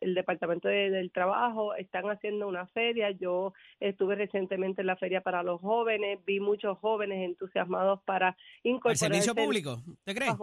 el, 0.01 0.15
Departamento 0.15 0.69
del 0.69 1.11
Trabajo 1.13 1.75
están 1.75 2.09
haciendo 2.11 2.49
una 2.49 2.67
feria. 2.69 3.11
Yo 3.11 3.53
estuve 3.81 4.15
recientemente 4.15 4.81
en 4.81 4.87
la 4.87 4.97
feria 4.97 5.21
para 5.21 5.43
los 5.43 5.61
jóvenes, 5.61 6.19
vi 6.25 6.41
muchos 6.41 6.79
jóvenes 6.79 7.25
entusiasmados 7.25 8.01
para 8.05 8.37
incorporar... 8.63 8.93
¿El 8.93 8.99
servicio 8.99 9.35
público? 9.35 9.83
¿Te 10.05 10.15
crees? 10.15 10.35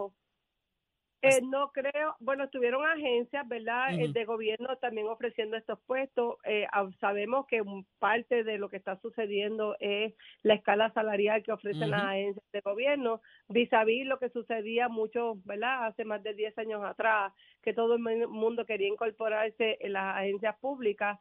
Eh, 1.26 1.40
no 1.42 1.72
creo, 1.72 2.14
bueno, 2.20 2.50
tuvieron 2.50 2.84
agencias, 2.86 3.48
¿verdad?, 3.48 3.94
eh, 3.96 4.08
de 4.08 4.26
gobierno 4.26 4.76
también 4.76 5.06
ofreciendo 5.06 5.56
estos 5.56 5.78
puestos. 5.86 6.36
Eh, 6.44 6.66
sabemos 7.00 7.46
que 7.46 7.62
parte 7.98 8.44
de 8.44 8.58
lo 8.58 8.68
que 8.68 8.76
está 8.76 8.98
sucediendo 9.00 9.74
es 9.80 10.12
la 10.42 10.52
escala 10.54 10.92
salarial 10.92 11.42
que 11.42 11.52
ofrecen 11.52 11.90
las 11.92 12.02
agencias 12.04 12.44
de 12.52 12.60
gobierno, 12.60 13.22
vis 13.48 13.72
a 13.72 13.84
vis 13.84 14.06
lo 14.06 14.18
que 14.18 14.28
sucedía 14.28 14.88
mucho, 14.90 15.36
¿verdad?, 15.44 15.86
hace 15.86 16.04
más 16.04 16.22
de 16.22 16.34
10 16.34 16.58
años 16.58 16.84
atrás, 16.84 17.32
que 17.64 17.72
todo 17.72 17.94
el 17.94 18.28
mundo 18.28 18.66
quería 18.66 18.88
incorporarse 18.88 19.78
en 19.80 19.94
las 19.94 20.16
agencias 20.16 20.56
públicas 20.60 21.18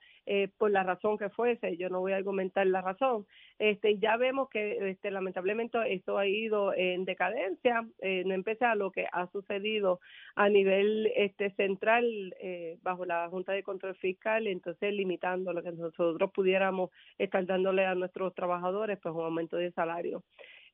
por 0.58 0.72
la 0.72 0.84
razón 0.84 1.18
que 1.18 1.30
fuese. 1.30 1.78
Yo 1.78 1.90
no 1.90 2.00
voy 2.00 2.14
a 2.14 2.18
argumentar 2.18 2.66
la 2.68 2.82
razón. 2.82 3.26
Este, 3.60 3.98
ya 3.98 4.18
vemos 4.18 4.50
que 4.50 4.90
este, 4.90 5.12
lamentablemente 5.12 5.78
esto 5.94 6.18
ha 6.18 6.28
ido 6.28 6.74
en 6.74 7.06
decadencia, 7.06 7.82
no 7.82 8.34
empecé 8.34 8.66
a 8.66 8.76
lo 8.76 8.92
que 8.92 9.08
ha 9.12 9.28
sucedido 9.28 10.00
a 10.36 10.50
nivel 10.50 11.12
este 11.16 11.52
central 11.52 12.36
eh, 12.40 12.78
bajo 12.82 13.06
la 13.06 13.28
Junta 13.30 13.54
de 13.54 13.64
Control 13.64 13.96
Fiscal, 13.96 14.48
entonces 14.48 14.94
limitando 14.94 15.54
lo 15.54 15.64
que 15.64 15.72
nosotros 15.72 16.32
pudiéramos 16.32 16.92
estar 17.18 17.46
dándole 17.46 17.86
a 17.86 17.96
nuestros 17.96 18.34
trabajadores, 18.34 19.00
pues 19.02 19.14
un 19.14 19.26
aumento 19.26 19.58
de 19.58 19.72
salario. 19.72 20.24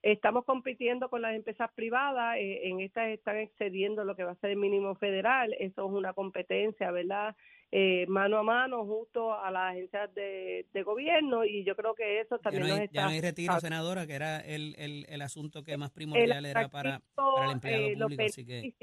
Estamos 0.01 0.45
compitiendo 0.45 1.09
con 1.09 1.21
las 1.21 1.35
empresas 1.35 1.69
privadas, 1.75 2.37
eh, 2.37 2.69
en 2.69 2.79
estas 2.79 3.09
están 3.09 3.37
excediendo 3.37 4.05
lo 4.05 4.15
que 4.15 4.23
va 4.23 4.31
a 4.31 4.35
ser 4.35 4.51
el 4.51 4.57
mínimo 4.57 4.95
federal, 4.95 5.53
eso 5.59 5.85
es 5.85 5.91
una 5.91 6.13
competencia, 6.13 6.89
¿verdad? 6.91 7.35
Eh, 7.71 8.05
mano 8.07 8.37
a 8.37 8.43
mano 8.43 8.83
justo 8.85 9.33
a 9.33 9.51
las 9.51 9.73
agencias 9.73 10.09
de, 10.15 10.65
gobierno 10.83 11.45
y 11.45 11.63
yo 11.65 11.75
creo 11.75 11.93
que 11.93 12.21
eso 12.21 12.39
también 12.39 12.63
ya 12.63 12.69
no 12.69 12.75
hay, 12.75 12.85
está... 12.85 12.93
Ya 12.95 13.03
no 13.03 13.09
hay 13.11 13.21
retiro, 13.21 13.59
senadora, 13.59 14.07
que 14.07 14.13
era 14.13 14.39
el, 14.39 14.73
el, 14.79 15.05
el 15.07 15.21
asunto 15.21 15.63
que 15.63 15.77
más 15.77 15.91
primordial 15.91 16.45
era 16.45 16.69
para, 16.69 17.01
para, 17.13 17.45
el 17.45 17.51
empleado 17.51 17.85
eh, 17.85 17.97
público, 17.97 18.23
así 18.23 18.45
que... 18.45 18.73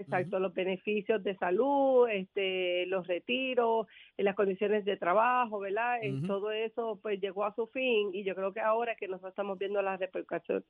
Exacto, 0.00 0.38
los 0.38 0.54
beneficios 0.54 1.22
de 1.22 1.36
salud, 1.36 2.08
este, 2.08 2.86
los 2.86 3.06
retiros, 3.06 3.86
las 4.16 4.34
condiciones 4.34 4.84
de 4.84 4.96
trabajo, 4.96 5.58
¿verdad? 5.58 5.98
Todo 6.26 6.52
eso 6.52 6.98
pues 7.02 7.20
llegó 7.20 7.44
a 7.44 7.54
su 7.54 7.66
fin 7.66 8.10
y 8.14 8.24
yo 8.24 8.34
creo 8.34 8.52
que 8.52 8.60
ahora 8.60 8.94
que 8.96 9.08
nosotros 9.08 9.32
estamos 9.32 9.58
viendo 9.58 9.82
la, 9.82 9.98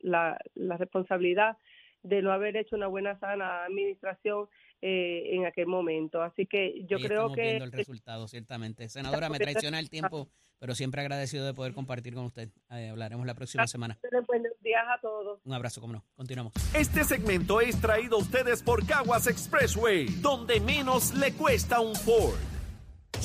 la, 0.00 0.38
la 0.54 0.76
responsabilidad 0.76 1.56
de 2.02 2.22
no 2.22 2.32
haber 2.32 2.56
hecho 2.56 2.76
una 2.76 2.86
buena 2.86 3.18
sana 3.18 3.64
administración 3.64 4.48
eh, 4.82 5.34
en 5.34 5.46
aquel 5.46 5.66
momento. 5.66 6.22
Así 6.22 6.46
que 6.46 6.84
yo 6.86 6.98
creo 6.98 7.26
estamos 7.26 7.36
que... 7.36 7.42
Viendo 7.42 7.64
el 7.64 7.72
resultado, 7.72 8.28
ciertamente. 8.28 8.88
Senadora, 8.88 9.28
me 9.28 9.38
traiciona 9.38 9.78
el 9.78 9.90
tiempo, 9.90 10.28
pero 10.58 10.74
siempre 10.74 11.02
agradecido 11.02 11.44
de 11.44 11.54
poder 11.54 11.74
compartir 11.74 12.14
con 12.14 12.24
usted. 12.24 12.48
Eh, 12.70 12.88
hablaremos 12.88 13.26
la 13.26 13.34
próxima 13.34 13.66
semana. 13.66 13.98
Buenos 14.26 14.52
días 14.60 14.84
a 14.88 15.00
todos. 15.00 15.40
Un 15.44 15.52
abrazo, 15.52 15.80
como 15.80 15.94
no. 15.94 16.04
Continuamos. 16.14 16.52
Este 16.74 17.04
segmento 17.04 17.60
es 17.60 17.80
traído 17.80 18.16
a 18.16 18.20
ustedes 18.20 18.62
por 18.62 18.86
Caguas 18.86 19.26
Expressway, 19.26 20.06
donde 20.20 20.60
menos 20.60 21.14
le 21.14 21.32
cuesta 21.32 21.80
un 21.80 21.94
Ford. 21.94 22.59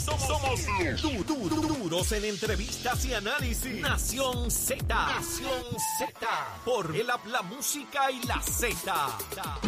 Somos, 0.05 1.27
duros 1.27 2.11
en 2.11 2.25
entrevistas 2.25 3.05
y 3.05 3.13
análisis. 3.13 3.81
Nación 3.81 4.51
Z. 4.51 4.83
Nación 4.87 5.63
Z. 5.99 6.27
Por 6.63 6.95
el 6.95 7.07
la 7.07 7.41
música 7.41 8.11
y 8.11 8.21
la 8.25 8.41
Z 8.41 9.59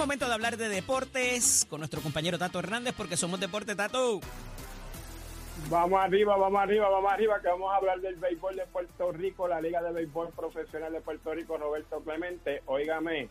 momento 0.00 0.26
de 0.26 0.32
hablar 0.32 0.56
de 0.56 0.70
deportes 0.70 1.66
con 1.68 1.80
nuestro 1.80 2.00
compañero 2.00 2.38
Tato 2.38 2.58
Hernández 2.58 2.94
porque 2.96 3.18
somos 3.18 3.38
Deporte 3.38 3.76
Tato. 3.76 4.20
Vamos 5.68 6.02
arriba, 6.02 6.38
vamos 6.38 6.58
arriba, 6.58 6.88
vamos 6.88 7.12
arriba, 7.12 7.38
que 7.42 7.48
vamos 7.48 7.70
a 7.70 7.76
hablar 7.76 8.00
del 8.00 8.16
béisbol 8.16 8.56
de 8.56 8.66
Puerto 8.66 9.12
Rico, 9.12 9.46
la 9.46 9.60
Liga 9.60 9.82
de 9.82 9.92
Béisbol 9.92 10.30
Profesional 10.30 10.90
de 10.94 11.02
Puerto 11.02 11.34
Rico, 11.34 11.58
Roberto 11.58 12.00
Clemente. 12.00 12.62
Óigame, 12.64 13.28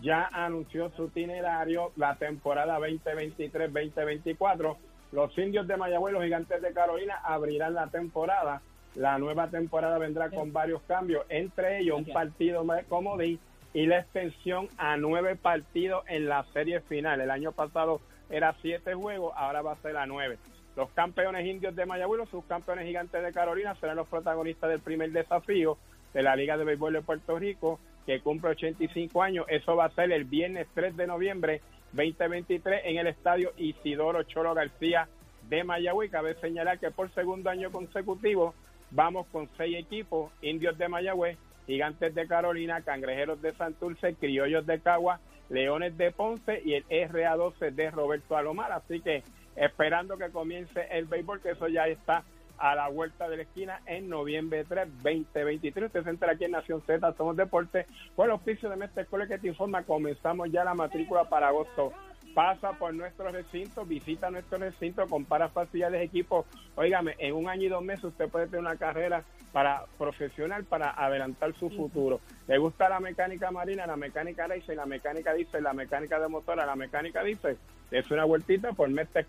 ya 0.00 0.28
anunció 0.32 0.90
su 0.90 1.06
itinerario 1.06 1.92
la 1.96 2.16
temporada 2.16 2.78
2023-2024. 2.78 4.76
Los 5.12 5.36
indios 5.36 5.66
de 5.66 5.76
Mayagüez, 5.76 6.14
los 6.14 6.24
gigantes 6.24 6.62
de 6.62 6.72
Carolina, 6.72 7.20
abrirán 7.22 7.74
la 7.74 7.88
temporada. 7.88 8.62
La 8.94 9.18
nueva 9.18 9.48
temporada 9.48 9.98
vendrá 9.98 10.30
con 10.30 10.52
varios 10.52 10.82
cambios, 10.82 11.24
entre 11.28 11.80
ellos 11.80 11.98
un 11.98 12.12
partido 12.12 12.64
más 12.64 12.84
comodín 12.84 13.38
y 13.74 13.86
la 13.86 14.00
extensión 14.00 14.68
a 14.76 14.96
nueve 14.96 15.36
partidos 15.36 16.04
en 16.08 16.28
la 16.28 16.44
serie 16.52 16.80
final. 16.80 17.20
El 17.20 17.30
año 17.30 17.52
pasado 17.52 18.00
era 18.30 18.54
siete 18.60 18.94
juegos, 18.94 19.32
ahora 19.36 19.62
va 19.62 19.72
a 19.72 19.82
ser 19.82 19.96
a 19.96 20.06
nueve. 20.06 20.38
Los 20.76 20.90
campeones 20.90 21.46
indios 21.46 21.76
de 21.76 21.84
Mayagüez, 21.86 22.18
los 22.18 22.30
subcampeones 22.30 22.86
gigantes 22.86 23.22
de 23.22 23.32
Carolina 23.32 23.74
serán 23.76 23.96
los 23.96 24.08
protagonistas 24.08 24.70
del 24.70 24.80
primer 24.80 25.10
desafío 25.12 25.76
de 26.14 26.22
la 26.22 26.36
Liga 26.36 26.56
de 26.56 26.64
Béisbol 26.64 26.94
de 26.94 27.02
Puerto 27.02 27.38
Rico, 27.38 27.78
que 28.06 28.20
cumple 28.20 28.50
85 28.50 29.22
años. 29.22 29.46
Eso 29.48 29.76
va 29.76 29.86
a 29.86 29.90
ser 29.90 30.12
el 30.12 30.24
viernes 30.24 30.66
3 30.74 30.96
de 30.96 31.06
noviembre 31.06 31.60
2023 31.92 32.82
en 32.84 32.98
el 32.98 33.06
estadio 33.06 33.52
Isidoro 33.56 34.22
Cholo 34.24 34.54
García 34.54 35.08
de 35.48 35.64
Mayagüez. 35.64 36.10
Cabe 36.10 36.34
señalar 36.40 36.78
que 36.78 36.90
por 36.90 37.12
segundo 37.12 37.50
año 37.50 37.70
consecutivo 37.70 38.54
vamos 38.90 39.26
con 39.28 39.48
seis 39.56 39.76
equipos, 39.78 40.32
indios 40.42 40.76
de 40.78 40.88
Mayagüez, 40.88 41.38
Gigantes 41.66 42.14
de 42.14 42.26
Carolina, 42.26 42.82
Cangrejeros 42.82 43.40
de 43.40 43.52
Santurce, 43.52 44.14
Criollos 44.14 44.66
de 44.66 44.80
Cagua, 44.80 45.20
Leones 45.48 45.96
de 45.96 46.10
Ponce 46.10 46.60
y 46.64 46.74
el 46.74 46.84
RA12 46.88 47.70
de 47.72 47.90
Roberto 47.90 48.36
Alomar. 48.36 48.72
Así 48.72 49.00
que 49.00 49.22
esperando 49.56 50.16
que 50.16 50.30
comience 50.30 50.86
el 50.90 51.04
béisbol, 51.04 51.40
que 51.40 51.50
eso 51.50 51.68
ya 51.68 51.86
está 51.86 52.24
a 52.58 52.74
la 52.74 52.88
vuelta 52.88 53.28
de 53.28 53.36
la 53.36 53.42
esquina 53.42 53.80
en 53.86 54.08
noviembre 54.08 54.64
3, 54.64 54.88
2023. 55.02 55.86
Usted 55.86 56.04
se 56.04 56.10
entera 56.10 56.32
aquí 56.32 56.44
en 56.44 56.52
Nación 56.52 56.82
Z, 56.86 57.14
Somos 57.16 57.36
Deportes, 57.36 57.86
con 58.14 58.26
el 58.26 58.32
oficio 58.32 58.68
de 58.68 58.76
Mestre 58.76 59.02
Escuela 59.02 59.26
que 59.26 59.38
te 59.38 59.48
informa, 59.48 59.82
comenzamos 59.82 60.50
ya 60.50 60.64
la 60.64 60.74
matrícula 60.74 61.28
para 61.28 61.48
agosto 61.48 61.92
pasa 62.34 62.72
por 62.72 62.94
nuestro 62.94 63.30
recinto, 63.30 63.84
visita 63.84 64.30
nuestro 64.30 64.58
recinto, 64.58 65.06
compara 65.06 65.48
facilidades 65.48 66.00
de 66.00 66.06
equipo. 66.06 66.46
Óigame, 66.74 67.14
en 67.18 67.34
un 67.34 67.48
año 67.48 67.62
y 67.64 67.68
dos 67.68 67.82
meses 67.82 68.04
usted 68.04 68.28
puede 68.28 68.46
tener 68.46 68.60
una 68.60 68.76
carrera 68.76 69.24
para 69.52 69.84
profesional 69.98 70.64
para 70.64 70.90
adelantar 70.90 71.54
su 71.54 71.68
futuro. 71.70 72.20
¿Le 72.48 72.58
gusta 72.58 72.88
la 72.88 73.00
mecánica 73.00 73.50
marina, 73.50 73.86
la 73.86 73.96
mecánica 73.96 74.46
race, 74.46 74.74
la 74.74 74.86
mecánica 74.86 75.34
dice, 75.34 75.60
la 75.60 75.74
mecánica 75.74 76.18
de 76.18 76.28
motora, 76.28 76.64
la 76.64 76.76
mecánica 76.76 77.22
dice? 77.22 77.58
Es 77.90 78.10
una 78.10 78.24
vueltita 78.24 78.72
por 78.72 78.88
Mestre 78.88 79.26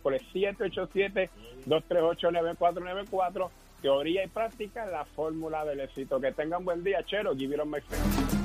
787-238-9494. 1.68 3.50
Teoría 3.82 4.24
y 4.24 4.28
práctica, 4.30 4.86
la 4.86 5.04
fórmula 5.04 5.66
del 5.66 5.82
éxito. 5.82 6.22
Que 6.22 6.32
tengan 6.32 6.64
buen 6.64 6.86
día, 6.86 7.04
Chero. 7.04 7.36
Give 7.36 7.54
it 7.54 7.60
on 7.60 7.70
my 7.70 7.82
friend. 7.82 8.43